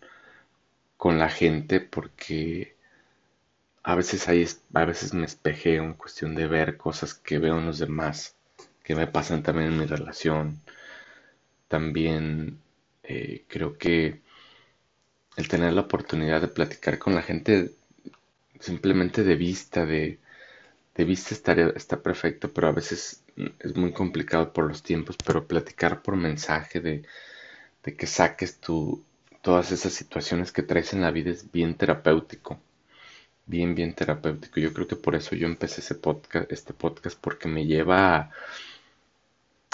con 0.96 1.18
la 1.18 1.28
gente 1.28 1.80
porque 1.80 2.76
a 3.82 3.94
veces 3.94 4.28
hay, 4.28 4.46
a 4.74 4.84
veces 4.84 5.14
me 5.14 5.26
espejeo 5.26 5.84
en 5.84 5.94
cuestión 5.94 6.34
de 6.34 6.46
ver 6.48 6.76
cosas 6.76 7.14
que 7.14 7.38
veo 7.38 7.58
en 7.58 7.66
los 7.66 7.78
demás, 7.78 8.36
que 8.82 8.94
me 8.94 9.06
pasan 9.06 9.42
también 9.42 9.72
en 9.72 9.78
mi 9.78 9.86
relación. 9.86 10.60
También 11.68 12.60
eh, 13.08 13.44
creo 13.48 13.78
que 13.78 14.20
el 15.36 15.48
tener 15.48 15.72
la 15.72 15.82
oportunidad 15.82 16.40
de 16.40 16.48
platicar 16.48 16.98
con 16.98 17.14
la 17.14 17.22
gente 17.22 17.72
simplemente 18.60 19.22
de 19.22 19.36
vista, 19.36 19.86
de, 19.86 20.18
de 20.94 21.04
vista 21.04 21.34
estaría, 21.34 21.68
está 21.76 22.02
perfecto, 22.02 22.52
pero 22.52 22.68
a 22.68 22.72
veces 22.72 23.22
es 23.60 23.76
muy 23.76 23.92
complicado 23.92 24.52
por 24.52 24.66
los 24.66 24.82
tiempos, 24.82 25.16
pero 25.24 25.46
platicar 25.46 26.02
por 26.02 26.16
mensaje 26.16 26.80
de, 26.80 27.04
de 27.84 27.96
que 27.96 28.06
saques 28.06 28.60
tu, 28.60 29.04
todas 29.42 29.72
esas 29.72 29.92
situaciones 29.92 30.52
que 30.52 30.62
traes 30.62 30.92
en 30.92 31.02
la 31.02 31.10
vida 31.10 31.30
es 31.30 31.50
bien 31.52 31.76
terapéutico. 31.76 32.58
Bien, 33.46 33.76
bien 33.76 33.94
terapéutico. 33.94 34.58
Yo 34.58 34.72
creo 34.72 34.88
que 34.88 34.96
por 34.96 35.14
eso 35.14 35.36
yo 35.36 35.46
empecé 35.46 35.80
ese 35.80 35.94
podcast, 35.94 36.50
este 36.50 36.74
podcast, 36.74 37.16
porque 37.20 37.46
me 37.48 37.64
lleva 37.64 38.16
a, 38.16 38.32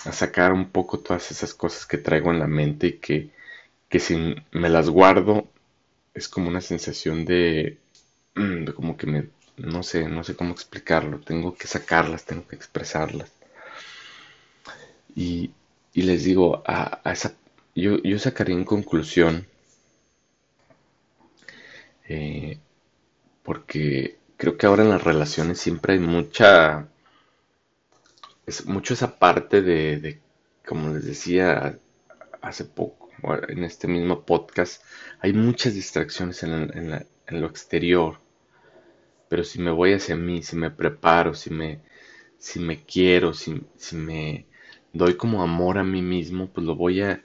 a 0.04 0.12
sacar 0.12 0.52
un 0.52 0.70
poco 0.70 0.98
todas 1.00 1.30
esas 1.30 1.54
cosas 1.54 1.86
que 1.86 1.98
traigo 1.98 2.30
en 2.30 2.40
la 2.40 2.46
mente 2.46 2.88
y 2.88 2.92
que, 2.98 3.30
que 3.88 3.98
si 4.00 4.34
me 4.52 4.68
las 4.68 4.88
guardo 4.88 5.48
es 6.14 6.28
como 6.28 6.48
una 6.48 6.60
sensación 6.60 7.24
de, 7.24 7.78
mm, 8.34 8.64
de 8.64 8.74
como 8.74 8.96
que 8.96 9.06
me, 9.06 9.28
no 9.56 9.82
sé, 9.82 10.08
no 10.08 10.24
sé 10.24 10.36
cómo 10.36 10.52
explicarlo, 10.52 11.20
tengo 11.20 11.54
que 11.54 11.66
sacarlas, 11.68 12.24
tengo 12.24 12.46
que 12.46 12.56
expresarlas. 12.56 13.32
Y, 15.14 15.52
les 15.94 16.24
digo, 16.24 16.62
a, 16.66 17.00
esa, 17.12 17.34
yo, 17.74 18.02
yo, 18.02 18.18
sacaría 18.18 18.54
en 18.54 18.64
conclusión, 18.64 19.46
eh, 22.08 22.58
porque 23.42 24.18
creo 24.36 24.56
que 24.56 24.66
ahora 24.66 24.82
en 24.82 24.90
las 24.90 25.04
relaciones 25.04 25.58
siempre 25.60 25.94
hay 25.94 25.98
mucha, 26.00 26.88
es 28.46 28.66
mucho 28.66 28.94
esa 28.94 29.18
parte 29.18 29.62
de, 29.62 30.20
como 30.66 30.94
les 30.94 31.04
decía 31.04 31.78
hace 32.40 32.64
poco, 32.64 33.10
en 33.48 33.64
este 33.64 33.88
mismo 33.88 34.24
podcast, 34.24 34.82
hay 35.20 35.32
muchas 35.32 35.74
distracciones 35.74 36.42
en, 36.42 37.06
en 37.26 37.40
lo 37.40 37.46
exterior 37.46 38.18
pero 39.32 39.44
si 39.44 39.60
me 39.60 39.70
voy 39.70 39.94
hacia 39.94 40.14
mí, 40.14 40.42
si 40.42 40.56
me 40.56 40.70
preparo, 40.70 41.32
si 41.32 41.48
me, 41.48 41.80
si 42.36 42.60
me 42.60 42.84
quiero, 42.84 43.32
si, 43.32 43.62
si 43.78 43.96
me 43.96 44.44
doy 44.92 45.16
como 45.16 45.42
amor 45.42 45.78
a 45.78 45.84
mí 45.84 46.02
mismo, 46.02 46.48
pues 46.48 46.66
lo 46.66 46.76
voy 46.76 47.00
a, 47.00 47.24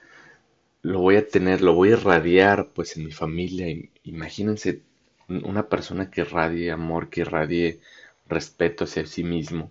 lo 0.83 1.01
voy 1.01 1.17
a 1.17 1.27
tener, 1.27 1.61
lo 1.61 1.73
voy 1.73 1.89
a 1.89 1.97
irradiar 1.97 2.69
pues 2.73 2.95
en 2.95 3.03
mi 3.03 3.11
familia. 3.11 3.67
Imagínense 4.05 4.83
una 5.27 5.67
persona 5.67 6.09
que 6.09 6.21
irradie 6.21 6.71
amor, 6.71 7.09
que 7.09 7.21
irradie 7.21 7.81
respeto 8.25 8.85
hacia 8.85 9.05
sí 9.05 9.25
mismo. 9.25 9.69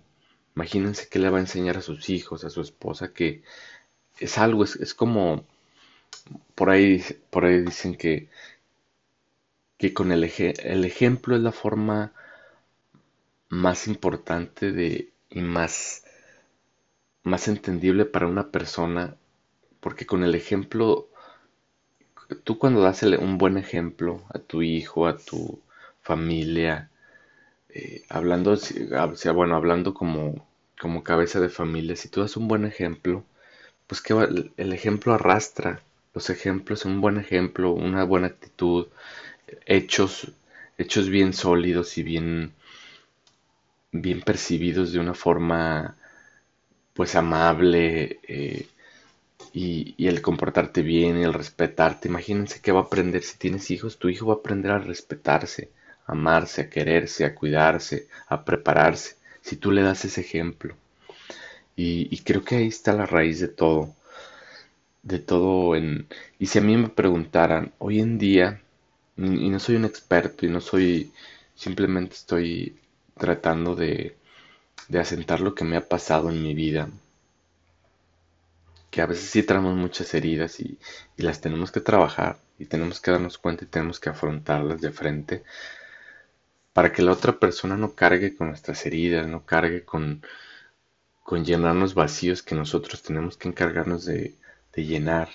Imagínense 0.56 1.08
que 1.08 1.20
le 1.20 1.30
va 1.30 1.38
a 1.38 1.42
enseñar 1.46 1.76
a 1.76 1.82
sus 1.82 2.10
hijos, 2.10 2.42
a 2.44 2.50
su 2.50 2.60
esposa, 2.60 3.12
que 3.12 3.44
es 4.18 4.38
algo, 4.38 4.64
es, 4.64 4.76
es 4.76 4.94
como, 4.94 5.46
por 6.54 6.70
ahí, 6.70 7.02
por 7.30 7.44
ahí 7.44 7.60
dicen 7.62 7.94
que, 7.96 8.28
que 9.78 9.94
con 9.94 10.12
el, 10.12 10.22
el 10.24 10.84
ejemplo 10.84 11.34
es 11.34 11.40
la 11.40 11.50
forma 11.50 12.12
más 13.48 13.88
importante 13.88 14.70
de, 14.70 15.10
y 15.30 15.40
más, 15.42 16.04
más 17.24 17.46
entendible 17.48 18.06
para 18.06 18.26
una 18.26 18.50
persona, 18.50 19.18
porque 19.80 20.06
con 20.06 20.24
el 20.24 20.34
ejemplo, 20.34 21.08
tú 22.44 22.58
cuando 22.58 22.80
das 22.82 23.02
un 23.02 23.38
buen 23.38 23.56
ejemplo 23.58 24.24
a 24.32 24.38
tu 24.38 24.62
hijo, 24.62 25.06
a 25.06 25.16
tu 25.18 25.60
familia, 26.00 26.90
eh, 27.70 28.04
hablando, 28.08 28.56
sea, 28.56 29.32
bueno, 29.32 29.56
hablando 29.56 29.94
como, 29.94 30.45
como 30.80 31.04
cabeza 31.04 31.40
de 31.40 31.48
familia, 31.48 31.96
si 31.96 32.08
tú 32.08 32.20
das 32.20 32.36
un 32.36 32.48
buen 32.48 32.64
ejemplo, 32.64 33.24
pues 33.86 34.00
que 34.02 34.14
el 34.56 34.72
ejemplo 34.72 35.14
arrastra, 35.14 35.82
los 36.14 36.30
ejemplos, 36.30 36.84
un 36.84 37.00
buen 37.00 37.18
ejemplo, 37.18 37.72
una 37.72 38.04
buena 38.04 38.28
actitud, 38.28 38.88
hechos, 39.66 40.32
hechos 40.78 41.08
bien 41.08 41.32
sólidos 41.34 41.98
y 41.98 42.02
bien 42.02 42.52
bien 43.92 44.20
percibidos 44.22 44.92
de 44.92 44.98
una 45.00 45.14
forma 45.14 45.96
pues 46.94 47.14
amable 47.14 48.20
eh, 48.26 48.66
y, 49.52 50.06
el 50.06 50.22
comportarte 50.22 50.82
bien 50.82 51.16
el 51.16 51.34
respetarte. 51.34 52.08
Imagínense 52.08 52.60
que 52.60 52.72
va 52.72 52.80
a 52.80 52.84
aprender. 52.84 53.22
Si 53.22 53.38
tienes 53.38 53.70
hijos, 53.70 53.98
tu 53.98 54.08
hijo 54.08 54.26
va 54.26 54.34
a 54.34 54.36
aprender 54.38 54.70
a 54.72 54.78
respetarse, 54.78 55.70
a 56.06 56.12
amarse, 56.12 56.62
a 56.62 56.70
quererse, 56.70 57.24
a 57.24 57.34
cuidarse, 57.34 58.08
a 58.28 58.44
prepararse, 58.44 59.16
si 59.46 59.56
tú 59.56 59.70
le 59.70 59.82
das 59.82 60.04
ese 60.04 60.22
ejemplo. 60.22 60.74
Y, 61.76 62.18
creo 62.24 62.42
que 62.42 62.56
ahí 62.56 62.66
está 62.66 62.92
la 62.92 63.06
raíz 63.06 63.38
de 63.38 63.48
todo, 63.48 63.94
de 65.02 65.20
todo 65.20 65.76
en... 65.76 66.08
Y 66.40 66.46
si 66.46 66.58
a 66.58 66.62
mí 66.62 66.76
me 66.76 66.88
preguntaran, 66.88 67.72
hoy 67.78 68.00
en 68.00 68.18
día, 68.18 68.60
y 69.16 69.48
no 69.48 69.60
soy 69.60 69.76
un 69.76 69.84
experto 69.84 70.46
y 70.46 70.48
no 70.48 70.60
soy, 70.60 71.12
simplemente 71.54 72.14
estoy 72.14 72.76
tratando 73.16 73.76
de, 73.76 74.16
de 74.88 74.98
asentar 74.98 75.40
lo 75.40 75.54
que 75.54 75.64
me 75.64 75.76
ha 75.76 75.88
pasado 75.88 76.30
en 76.30 76.42
mi 76.42 76.54
vida. 76.54 76.90
Que 78.90 79.00
a 79.00 79.06
veces 79.06 79.30
sí 79.30 79.44
traemos 79.44 79.76
muchas 79.76 80.12
heridas 80.14 80.58
y, 80.58 80.76
las 81.18 81.40
tenemos 81.40 81.70
que 81.70 81.80
trabajar 81.80 82.38
y 82.58 82.64
tenemos 82.64 83.00
que 83.00 83.12
darnos 83.12 83.38
cuenta 83.38 83.64
y 83.64 83.68
tenemos 83.68 84.00
que 84.00 84.10
afrontarlas 84.10 84.80
de 84.80 84.90
frente 84.90 85.44
para 86.76 86.92
que 86.92 87.00
la 87.00 87.12
otra 87.12 87.38
persona 87.38 87.74
no 87.78 87.94
cargue 87.94 88.36
con 88.36 88.48
nuestras 88.48 88.84
heridas, 88.84 89.26
no 89.26 89.46
cargue 89.46 89.86
con, 89.86 90.22
con 91.22 91.42
llenarnos 91.42 91.94
vacíos 91.94 92.42
que 92.42 92.54
nosotros 92.54 93.02
tenemos 93.02 93.38
que 93.38 93.48
encargarnos 93.48 94.04
de, 94.04 94.34
de 94.74 94.84
llenar. 94.84 95.30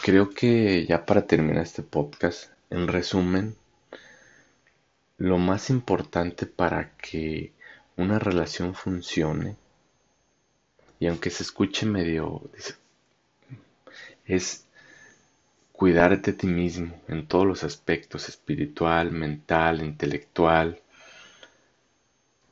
Creo 0.00 0.30
que 0.30 0.86
ya 0.86 1.04
para 1.04 1.26
terminar 1.26 1.64
este 1.64 1.82
podcast, 1.82 2.52
en 2.70 2.86
resumen, 2.86 3.56
lo 5.18 5.38
más 5.38 5.70
importante 5.70 6.46
para 6.46 6.92
que 6.92 7.52
una 7.96 8.20
relación 8.20 8.76
funcione, 8.76 9.56
y 11.00 11.08
aunque 11.08 11.30
se 11.30 11.42
escuche 11.42 11.84
medio, 11.84 12.48
es 14.24 14.68
cuidarte 15.80 16.32
a 16.32 16.36
ti 16.36 16.46
mismo 16.46 16.92
en 17.08 17.26
todos 17.26 17.46
los 17.46 17.64
aspectos, 17.64 18.28
espiritual, 18.28 19.12
mental, 19.12 19.82
intelectual. 19.82 20.78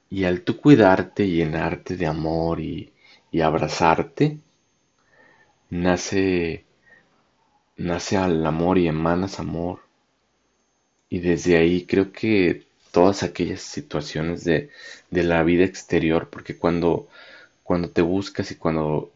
Y 0.09 0.25
al 0.25 0.41
tú 0.41 0.57
cuidarte, 0.57 1.29
llenarte 1.29 1.99
de 1.99 2.07
amor 2.07 2.59
y, 2.59 2.91
y 3.31 3.43
abrazarte, 3.43 4.38
nace, 5.69 6.64
nace 7.77 8.17
al 8.17 8.47
amor 8.47 8.79
y 8.79 8.88
emanas 8.88 9.38
amor. 9.38 9.81
Y 11.11 11.19
desde 11.19 11.59
ahí 11.59 11.85
creo 11.85 12.12
que 12.12 12.67
todas 12.93 13.23
aquellas 13.23 13.61
situaciones 13.61 14.43
de, 14.45 14.71
la 15.11 15.43
vida 15.43 15.64
exterior, 15.67 16.31
porque 16.31 16.57
cuando, 16.57 17.09
cuando 17.62 17.91
te 17.91 18.01
buscas 18.01 18.51
y 18.53 18.55
cuando, 18.55 19.12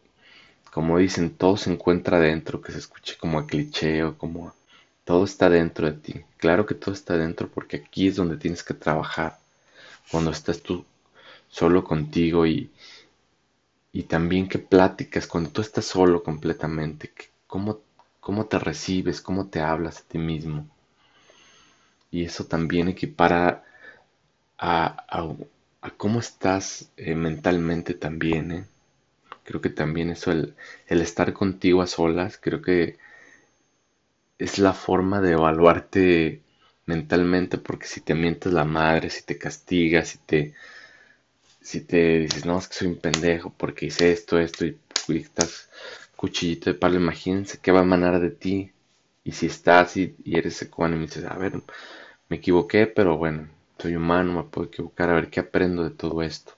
como 0.73 0.97
dicen, 0.97 1.35
todo 1.37 1.57
se 1.57 1.71
encuentra 1.71 2.19
dentro, 2.19 2.61
que 2.61 2.71
se 2.73 2.79
escuche 2.79 3.15
como 3.17 3.39
a 3.39 3.47
cliché 3.47 4.03
o 4.03 4.17
como 4.17 4.53
todo 5.05 5.23
está 5.25 5.49
dentro 5.49 5.89
de 5.89 5.97
ti. 5.97 6.15
Claro 6.37 6.65
que 6.65 6.75
todo 6.75 6.93
está 6.93 7.17
dentro 7.17 7.47
porque 7.49 7.77
aquí 7.77 8.07
es 8.07 8.15
donde 8.17 8.37
tienes 8.37 8.63
que 8.63 8.73
trabajar. 8.73 9.37
Cuando 10.11 10.31
estás 10.31 10.61
tú 10.61 10.85
solo 11.49 11.83
contigo 11.83 12.45
y, 12.47 12.71
y 13.93 14.03
también 14.03 14.49
que 14.49 14.59
pláticas, 14.59 15.25
cuando 15.25 15.49
tú 15.51 15.61
estás 15.61 15.85
solo 15.85 16.21
completamente, 16.21 17.13
cómo, 17.47 17.79
cómo 18.19 18.45
te 18.47 18.59
recibes, 18.59 19.21
cómo 19.21 19.47
te 19.47 19.61
hablas 19.61 19.99
a 19.99 20.03
ti 20.03 20.17
mismo 20.17 20.67
y 22.11 22.23
eso 22.23 22.45
también 22.45 22.87
equipara 22.87 23.63
a, 24.57 25.05
a, 25.81 25.89
cómo 25.97 26.19
estás 26.19 26.91
eh, 26.97 27.15
mentalmente 27.15 27.93
también. 27.95 28.51
¿eh? 28.51 28.65
Creo 29.43 29.61
que 29.61 29.69
también 29.69 30.09
eso, 30.11 30.31
el, 30.31 30.55
el 30.87 31.01
estar 31.01 31.33
contigo 31.33 31.81
a 31.81 31.87
solas, 31.87 32.37
creo 32.41 32.61
que 32.61 32.97
es 34.37 34.59
la 34.59 34.73
forma 34.73 35.21
de 35.21 35.31
evaluarte 35.31 36.41
mentalmente, 36.85 37.57
porque 37.57 37.87
si 37.87 38.01
te 38.01 38.13
mientes 38.13 38.53
la 38.53 38.63
madre, 38.65 39.09
si 39.09 39.23
te 39.23 39.37
castigas, 39.39 40.09
si 40.09 40.17
te, 40.19 40.53
si 41.61 41.81
te 41.81 42.19
dices, 42.19 42.45
no, 42.45 42.59
es 42.59 42.67
que 42.67 42.75
soy 42.75 42.87
un 42.89 42.97
pendejo 42.99 43.51
porque 43.57 43.87
hice 43.87 44.11
esto, 44.11 44.37
esto, 44.39 44.65
y, 44.65 44.77
estás 45.17 45.67
cuchillito 46.15 46.69
de 46.71 46.75
palo, 46.79 46.95
imagínense 46.97 47.59
qué 47.61 47.71
va 47.71 47.79
a 47.79 47.83
emanar 47.83 48.19
de 48.19 48.29
ti. 48.29 48.71
Y 49.23 49.31
si 49.31 49.47
estás 49.47 49.97
y, 49.97 50.15
y 50.23 50.37
eres 50.37 50.61
ecuánime 50.61 51.03
y 51.03 51.07
dices, 51.07 51.25
a 51.25 51.37
ver, 51.37 51.53
me 52.29 52.37
equivoqué, 52.37 52.87
pero 52.87 53.17
bueno, 53.17 53.49
soy 53.79 53.95
humano, 53.95 54.33
me 54.33 54.43
puedo 54.49 54.67
equivocar, 54.67 55.09
a 55.09 55.15
ver 55.15 55.29
qué 55.29 55.39
aprendo 55.41 55.83
de 55.83 55.91
todo 55.91 56.21
esto. 56.23 56.53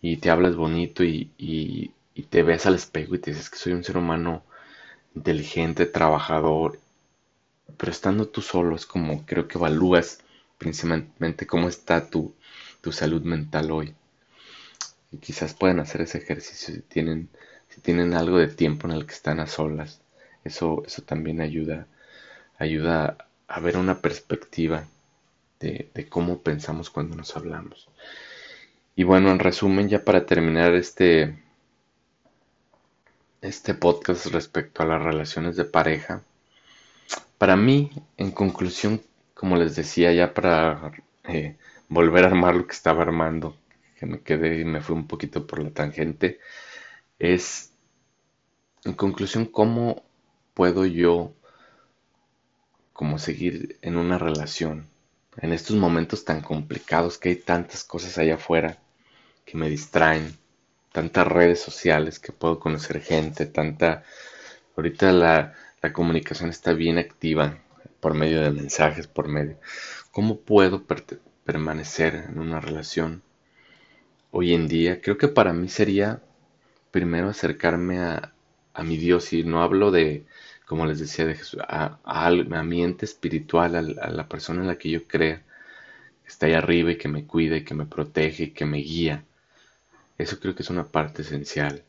Y 0.00 0.18
te 0.18 0.30
hablas 0.30 0.56
bonito 0.56 1.04
y, 1.04 1.30
y, 1.38 1.92
te 2.30 2.42
ves 2.42 2.66
al 2.66 2.74
espejo 2.74 3.14
y 3.14 3.18
te 3.18 3.30
dices 3.30 3.50
que 3.50 3.58
soy 3.58 3.72
un 3.72 3.84
ser 3.84 3.96
humano 3.96 4.42
inteligente, 5.14 5.86
trabajador, 5.86 6.78
pero 7.76 7.92
estando 7.92 8.28
tú 8.28 8.42
solo 8.42 8.76
es 8.76 8.86
como 8.86 9.24
creo 9.26 9.48
que 9.48 9.58
evalúas 9.58 10.18
principalmente 10.58 11.46
cómo 11.46 11.68
está 11.68 12.08
tu, 12.08 12.34
tu 12.80 12.92
salud 12.92 13.22
mental 13.22 13.70
hoy. 13.70 13.94
Y 15.12 15.18
quizás 15.18 15.54
pueden 15.54 15.80
hacer 15.80 16.00
ese 16.02 16.18
ejercicio 16.18 16.74
si 16.74 16.80
tienen, 16.82 17.28
si 17.68 17.80
tienen 17.80 18.14
algo 18.14 18.38
de 18.38 18.48
tiempo 18.48 18.88
en 18.88 18.94
el 18.94 19.06
que 19.06 19.14
están 19.14 19.40
a 19.40 19.46
solas. 19.46 20.00
Eso, 20.44 20.82
eso 20.86 21.02
también 21.02 21.40
ayuda, 21.40 21.86
ayuda 22.58 23.16
a 23.48 23.60
ver 23.60 23.76
una 23.76 24.00
perspectiva 24.00 24.86
de, 25.60 26.06
cómo 26.08 26.42
pensamos 26.42 26.90
cuando 26.90 27.16
nos 27.16 27.36
hablamos. 27.36 27.88
Y 28.98 29.04
bueno, 29.04 29.30
en 29.30 29.38
resumen, 29.38 29.90
ya 29.90 30.04
para 30.04 30.24
terminar 30.24 30.74
este, 30.74 31.38
este 33.42 33.74
podcast 33.74 34.24
respecto 34.26 34.82
a 34.82 34.86
las 34.86 35.02
relaciones 35.02 35.54
de 35.56 35.66
pareja, 35.66 36.22
para 37.36 37.56
mí, 37.56 37.90
en 38.16 38.30
conclusión, 38.30 39.02
como 39.34 39.56
les 39.56 39.76
decía, 39.76 40.14
ya 40.14 40.32
para 40.32 40.92
eh, 41.24 41.56
volver 41.90 42.24
a 42.24 42.28
armar 42.28 42.56
lo 42.56 42.66
que 42.66 42.72
estaba 42.72 43.02
armando, 43.02 43.54
que 43.98 44.06
me 44.06 44.20
quedé 44.22 44.60
y 44.60 44.64
me 44.64 44.80
fui 44.80 44.96
un 44.96 45.06
poquito 45.06 45.46
por 45.46 45.62
la 45.62 45.70
tangente, 45.70 46.40
es, 47.18 47.72
en 48.84 48.94
conclusión, 48.94 49.44
cómo 49.44 50.04
puedo 50.54 50.86
yo 50.86 51.34
seguir 53.18 53.78
en 53.82 53.98
una 53.98 54.16
relación 54.16 54.88
en 55.36 55.52
estos 55.52 55.76
momentos 55.76 56.24
tan 56.24 56.40
complicados 56.40 57.18
que 57.18 57.28
hay 57.28 57.36
tantas 57.36 57.84
cosas 57.84 58.16
allá 58.16 58.36
afuera 58.36 58.78
que 59.46 59.56
me 59.56 59.70
distraen, 59.70 60.36
tantas 60.92 61.26
redes 61.26 61.60
sociales 61.62 62.18
que 62.18 62.32
puedo 62.32 62.60
conocer 62.60 63.00
gente, 63.00 63.46
tanta... 63.46 64.04
Ahorita 64.76 65.12
la, 65.12 65.54
la 65.80 65.92
comunicación 65.94 66.50
está 66.50 66.74
bien 66.74 66.98
activa 66.98 67.58
por 68.00 68.14
medio 68.14 68.42
de 68.42 68.50
mensajes, 68.50 69.06
por 69.06 69.28
medio... 69.28 69.58
¿Cómo 70.10 70.40
puedo 70.40 70.84
permanecer 71.44 72.26
en 72.28 72.38
una 72.38 72.60
relación 72.60 73.22
hoy 74.30 74.54
en 74.54 74.68
día? 74.68 75.00
Creo 75.00 75.18
que 75.18 75.28
para 75.28 75.52
mí 75.52 75.68
sería 75.68 76.22
primero 76.90 77.28
acercarme 77.28 77.98
a, 78.00 78.32
a 78.74 78.82
mi 78.82 78.96
Dios 78.96 79.32
y 79.32 79.44
no 79.44 79.62
hablo 79.62 79.90
de, 79.90 80.24
como 80.66 80.86
les 80.86 80.98
decía, 80.98 81.24
de 81.26 81.34
Jesús, 81.34 81.60
a, 81.66 81.98
a, 82.04 82.30
mi 82.62 82.82
ente 82.82 83.04
espiritual, 83.04 83.98
a, 84.00 84.10
la 84.10 84.28
persona 84.28 84.62
en 84.62 84.66
la 84.66 84.78
que 84.78 84.90
yo 84.90 85.06
crea, 85.06 85.42
que 86.22 86.28
está 86.28 86.46
ahí 86.46 86.54
arriba 86.54 86.92
y 86.92 86.98
que 86.98 87.08
me 87.08 87.26
cuida 87.26 87.56
y 87.56 87.64
que 87.64 87.74
me 87.74 87.86
protege 87.86 88.44
y 88.44 88.50
que 88.50 88.64
me 88.66 88.78
guía. 88.78 89.24
Eso 90.18 90.40
creo 90.40 90.54
que 90.54 90.62
es 90.62 90.70
una 90.70 90.86
parte 90.88 91.22
esencial. 91.22 91.82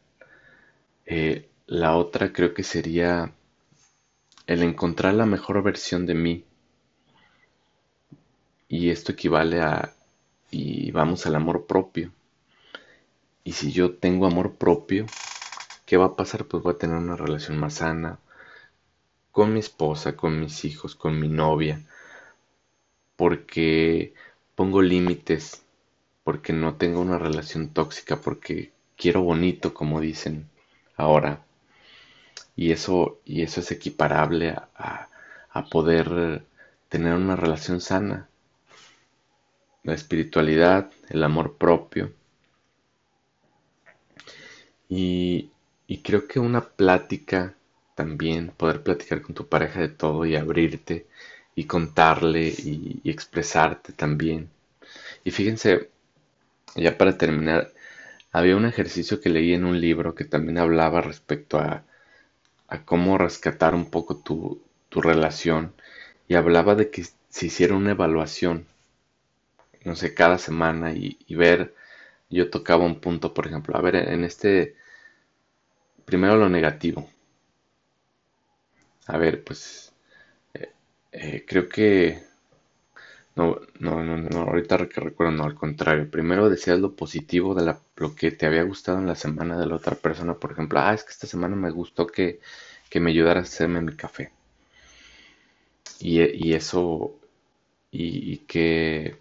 Eh, 1.06 1.50
la 1.68 1.96
otra 1.96 2.34
creo 2.34 2.54
que 2.54 2.63
sería 2.63 3.34
el 4.46 4.63
encontrar 4.63 5.13
la 5.13 5.26
mejor 5.26 5.63
versión 5.63 6.06
de 6.06 6.13
mí. 6.13 6.46
Y 8.70 8.90
esto 8.90 9.12
equivale 9.13 9.62
a, 9.62 9.94
y 10.52 10.92
vamos 10.92 11.26
al 11.26 11.36
amor 11.36 11.66
propio. 11.66 12.12
Y 13.44 13.54
si 13.54 13.72
yo 13.72 13.96
tengo 13.96 14.26
amor 14.26 14.56
propio, 14.56 15.06
¿qué 15.86 15.98
va 15.98 16.08
a 16.08 16.16
pasar? 16.16 16.46
Pues 16.46 16.62
voy 16.63 16.74
a 16.74 16.78
tener 16.78 16.98
una 16.98 17.16
relación 17.16 17.58
más 17.58 17.76
sana 17.76 18.20
con 19.32 19.54
mi 19.54 19.60
esposa, 19.60 20.16
con 20.18 20.40
mis 20.40 20.66
hijos, 20.66 20.96
con 20.96 21.20
mi 21.20 21.30
novia. 21.30 21.82
Porque 23.16 24.13
pongo 24.56 24.82
límites 24.82 25.63
porque 26.28 26.52
no 26.52 26.76
tengo 26.76 27.00
una 27.00 27.18
relación 27.18 27.70
tóxica, 27.70 28.20
porque 28.20 28.74
quiero 28.98 29.22
bonito, 29.22 29.74
como 29.74 30.02
dicen 30.02 30.50
ahora. 30.98 31.46
Y 32.58 32.74
eso, 32.74 33.22
y 33.24 33.44
eso 33.44 33.62
es 33.62 33.72
equiparable 33.72 34.50
a, 34.50 35.08
a 35.50 35.66
poder 35.70 36.44
tener 36.90 37.13
una 37.13 37.38
relación 37.38 37.80
sana. 37.80 38.28
La 39.82 39.96
espiritualidad, 39.96 40.92
el 41.10 41.24
amor 41.24 41.58
propio. 41.58 42.13
Y, 44.90 45.50
y 45.88 46.00
creo 46.00 46.28
que 46.28 46.40
una 46.40 46.62
plática 46.62 47.56
también, 47.96 48.52
poder 48.56 48.84
platicar 48.84 49.22
con 49.22 49.36
tu 49.36 49.48
pareja 49.48 49.82
de 49.82 49.90
todo 49.90 50.26
y 50.26 50.36
abrirte 50.36 51.08
y 51.56 51.66
contarle 51.66 52.48
y, 52.48 53.02
y 53.04 53.10
expresarte 53.10 53.94
también. 53.94 54.50
Y 55.24 55.32
fíjense, 55.32 55.90
ya 56.78 56.98
para 56.98 57.18
terminar, 57.18 57.74
había 58.32 58.58
un 58.58 58.66
ejercicio 58.66 59.22
que 59.22 59.30
leí 59.30 59.54
en 59.54 59.66
un 59.66 59.82
libro 59.82 60.16
que 60.16 60.26
también 60.26 60.58
hablaba 60.60 61.02
respecto 61.02 61.60
a, 61.60 61.84
a 62.70 62.86
cómo 62.86 63.18
rescatar 63.18 63.76
un 63.76 63.90
poco 63.92 64.18
tu, 64.18 64.62
tu 64.90 65.02
relación 65.02 65.74
y 66.28 66.36
hablaba 66.36 66.76
de 66.76 66.92
que 66.92 67.06
se 67.30 67.48
hiciera 67.48 67.76
una 67.76 67.92
evaluación, 67.92 68.68
no 69.86 69.96
sé, 69.96 70.13
cada 70.13 70.38
semana 70.38 70.94
y, 70.94 71.18
ver, 71.36 71.74
yo 72.30 72.50
tocaba 72.50 72.86
un 72.86 73.00
punto, 73.02 73.34
por 73.34 73.48
ejemplo, 73.48 73.78
a 73.78 73.82
ver, 73.82 73.96
en 73.98 74.24
este, 74.24 74.76
primero 76.06 76.38
lo 76.38 76.50
negativo. 76.50 77.08
A 79.08 79.18
ver, 79.18 79.44
pues, 79.44 79.92
eh, 80.54 80.74
eh, 81.13 81.46
creo 81.48 81.70
que 81.70 82.24
no, 83.38 83.60
no, 83.80 84.04
no, 84.04 84.17
no, 84.17 84.39
ahorita 84.41 84.89
que 84.89 85.00
recuerdo, 85.00 85.32
no, 85.32 85.43
al 85.43 85.54
contrario. 85.54 86.10
Primero 86.10 86.50
decías 86.50 86.80
lo 86.80 86.95
positivo 86.95 87.54
de 87.54 87.65
la, 87.65 87.80
lo 87.95 88.15
que 88.15 88.32
te 88.32 88.47
había 88.47 88.63
gustado 88.63 88.97
en 88.97 89.06
la 89.06 89.15
semana 89.15 89.60
de 89.60 89.67
la 89.67 89.76
otra 89.76 89.95
persona. 89.95 90.34
Por 90.34 90.54
ejemplo, 90.54 90.80
ah, 90.80 90.93
es 90.93 91.04
que 91.04 91.12
esta 91.12 91.28
semana 91.28 91.56
me 91.56 91.69
gustó 91.69 92.08
que, 92.08 92.39
que 92.89 93.00
me 93.00 93.12
ayudara 93.12 93.39
a 93.41 93.43
hacerme 93.43 93.82
mi 93.82 93.95
café. 93.95 94.32
Y, 96.00 96.21
y 96.50 96.54
eso, 96.54 97.15
y, 97.91 98.34
y, 98.34 98.38
que 98.39 99.17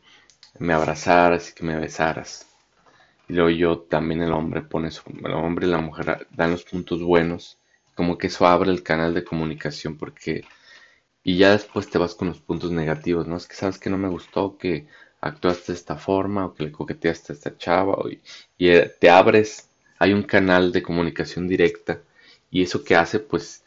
me 0.58 0.72
abrazaras 0.74 1.50
y 1.50 1.54
que 1.54 1.64
me 1.64 1.78
besaras. 1.78 2.46
Y 3.28 3.34
luego 3.34 3.50
yo 3.50 3.78
también 3.80 4.22
el 4.22 4.32
hombre 4.32 4.62
pone 4.62 4.90
su, 4.90 5.02
el 5.24 5.32
hombre 5.34 5.66
y 5.66 5.70
la 5.70 5.78
mujer 5.78 6.26
dan 6.30 6.52
los 6.52 6.64
puntos 6.64 7.02
buenos. 7.02 7.58
Como 7.94 8.18
que 8.18 8.28
eso 8.28 8.46
abre 8.46 8.70
el 8.70 8.82
canal 8.82 9.14
de 9.14 9.24
comunicación 9.24 9.98
porque 9.98 10.44
y 11.26 11.36
ya 11.38 11.50
después 11.50 11.90
te 11.90 11.98
vas 11.98 12.14
con 12.14 12.28
los 12.28 12.40
puntos 12.40 12.70
negativos, 12.70 13.26
¿no? 13.26 13.36
Es 13.36 13.48
que 13.48 13.56
sabes 13.56 13.78
que 13.80 13.90
no 13.90 13.98
me 13.98 14.08
gustó 14.08 14.56
que 14.56 14.86
actuaste 15.20 15.72
de 15.72 15.78
esta 15.78 15.96
forma 15.98 16.46
o 16.46 16.54
que 16.54 16.62
le 16.64 16.70
coqueteaste 16.72 17.32
a 17.32 17.36
esta 17.36 17.58
chava 17.58 17.96
y, 18.58 18.68
eh, 18.68 18.94
te 19.00 19.10
abres, 19.10 19.68
hay 19.98 20.12
un 20.12 20.22
canal 20.22 20.70
de 20.70 20.82
comunicación 20.84 21.48
directa 21.48 22.00
y 22.48 22.62
eso 22.62 22.84
que 22.84 22.94
hace 22.94 23.18
pues 23.18 23.64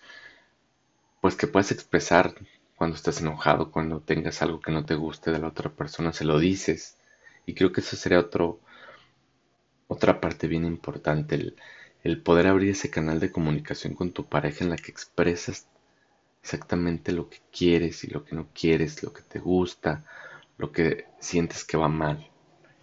pues 1.22 1.36
que 1.36 1.48
puedes 1.48 1.72
expresar 1.72 2.34
cuando 2.76 2.96
estás 2.96 3.22
enojado, 3.22 3.72
cuando 3.72 4.00
tengas 4.02 4.42
algo 4.42 4.60
que 4.60 4.72
no 4.72 4.86
te 4.86 4.96
guste 4.96 5.32
de 5.32 5.40
la 5.40 5.48
otra 5.50 5.70
persona, 5.70 6.14
se 6.14 6.26
lo 6.26 6.40
dices. 6.40 6.98
Y 7.46 7.54
creo 7.54 7.72
que 7.72 7.82
eso 7.82 7.96
sería 7.96 8.20
otro 8.20 8.60
otra 9.88 10.22
parte 10.22 10.48
bien 10.48 10.64
importante, 10.66 11.36
el, 11.36 11.56
el 12.04 12.22
poder 12.22 12.48
abrir 12.48 12.72
ese 12.72 12.90
canal 12.90 13.20
de 13.20 13.32
comunicación 13.32 13.94
con 13.94 14.14
tu 14.14 14.26
pareja 14.26 14.64
en 14.64 14.70
la 14.70 14.78
que 14.78 14.92
expresas 14.92 15.68
exactamente 16.50 17.12
lo 17.12 17.30
que 17.30 17.38
quieres 17.52 18.04
y 18.04 18.08
lo 18.08 18.26
que 18.26 18.36
no 18.36 18.48
quieres, 18.54 19.04
lo 19.04 19.14
que 19.14 19.22
te 19.22 19.38
gusta, 19.38 20.04
lo 20.58 20.72
que 20.72 21.06
sientes 21.20 21.64
que 21.64 21.78
va 21.78 21.88
mal. 21.88 22.28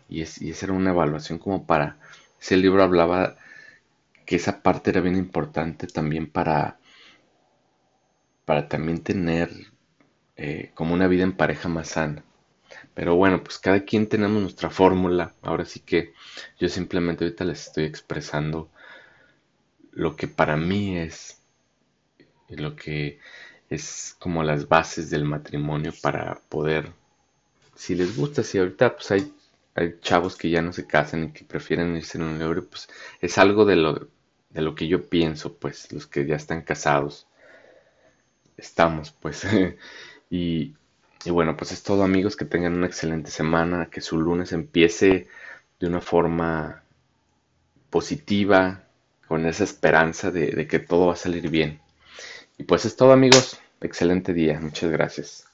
Y, 0.08 0.22
es, 0.22 0.40
y 0.40 0.50
esa 0.50 0.66
era 0.66 0.72
una 0.74 0.90
evaluación 0.90 1.38
como 1.38 1.66
para... 1.66 1.98
Ese 2.40 2.56
libro 2.56 2.84
hablaba 2.84 3.36
que 4.24 4.36
esa 4.36 4.62
parte 4.62 4.90
era 4.90 5.00
bien 5.00 5.16
importante 5.16 5.88
también 5.88 6.30
para, 6.30 6.78
para 8.44 8.68
también 8.68 9.02
tener 9.02 9.50
eh, 10.36 10.70
como 10.74 10.94
una 10.94 11.08
vida 11.08 11.24
en 11.24 11.36
pareja 11.36 11.68
más 11.68 11.88
sana. 11.88 12.22
Pero 12.94 13.16
bueno, 13.16 13.42
pues 13.42 13.58
cada 13.58 13.84
quien 13.84 14.08
tenemos 14.08 14.40
nuestra 14.40 14.70
fórmula. 14.70 15.34
Ahora 15.42 15.64
sí 15.64 15.80
que 15.80 16.12
yo 16.60 16.68
simplemente 16.68 17.24
ahorita 17.24 17.44
les 17.44 17.66
estoy 17.66 17.84
expresando 17.84 18.70
lo 19.90 20.14
que 20.14 20.28
para 20.28 20.56
mí 20.56 20.98
es 20.98 21.42
lo 22.48 22.76
que 22.76 23.18
es 23.70 24.16
como 24.18 24.42
las 24.42 24.68
bases 24.68 25.10
del 25.10 25.24
matrimonio 25.24 25.92
para 26.02 26.36
poder, 26.48 26.92
si 27.76 27.94
les 27.94 28.16
gusta, 28.16 28.42
si 28.42 28.58
ahorita 28.58 28.96
pues 28.96 29.10
hay, 29.12 29.34
hay 29.74 29.98
chavos 30.00 30.36
que 30.36 30.50
ya 30.50 30.62
no 30.62 30.72
se 30.72 30.86
casan 30.86 31.24
y 31.24 31.32
que 31.32 31.44
prefieren 31.44 31.96
irse 31.96 32.18
en 32.18 32.24
un 32.24 32.38
libre, 32.38 32.62
pues 32.62 32.88
es 33.20 33.38
algo 33.38 33.64
de 33.64 33.76
lo, 33.76 34.08
de 34.50 34.62
lo 34.62 34.74
que 34.74 34.88
yo 34.88 35.08
pienso, 35.08 35.54
pues 35.56 35.92
los 35.92 36.06
que 36.06 36.26
ya 36.26 36.36
están 36.36 36.62
casados, 36.62 37.26
estamos 38.56 39.12
pues. 39.12 39.46
y, 40.30 40.74
y 41.24 41.30
bueno, 41.30 41.56
pues 41.56 41.72
es 41.72 41.82
todo 41.82 42.04
amigos, 42.04 42.36
que 42.36 42.44
tengan 42.44 42.74
una 42.74 42.86
excelente 42.86 43.30
semana, 43.30 43.88
que 43.90 44.00
su 44.00 44.18
lunes 44.18 44.52
empiece 44.52 45.28
de 45.80 45.86
una 45.86 46.00
forma 46.00 46.82
positiva, 47.90 48.84
con 49.26 49.44
esa 49.46 49.64
esperanza 49.64 50.30
de, 50.30 50.52
de 50.52 50.68
que 50.68 50.78
todo 50.78 51.08
va 51.08 51.14
a 51.14 51.16
salir 51.16 51.50
bien. 51.50 51.80
Y 52.58 52.64
pues 52.64 52.84
es 52.84 52.96
todo 52.96 53.12
amigos. 53.12 53.58
Excelente 53.80 54.32
día. 54.32 54.58
Muchas 54.60 54.90
gracias. 54.90 55.46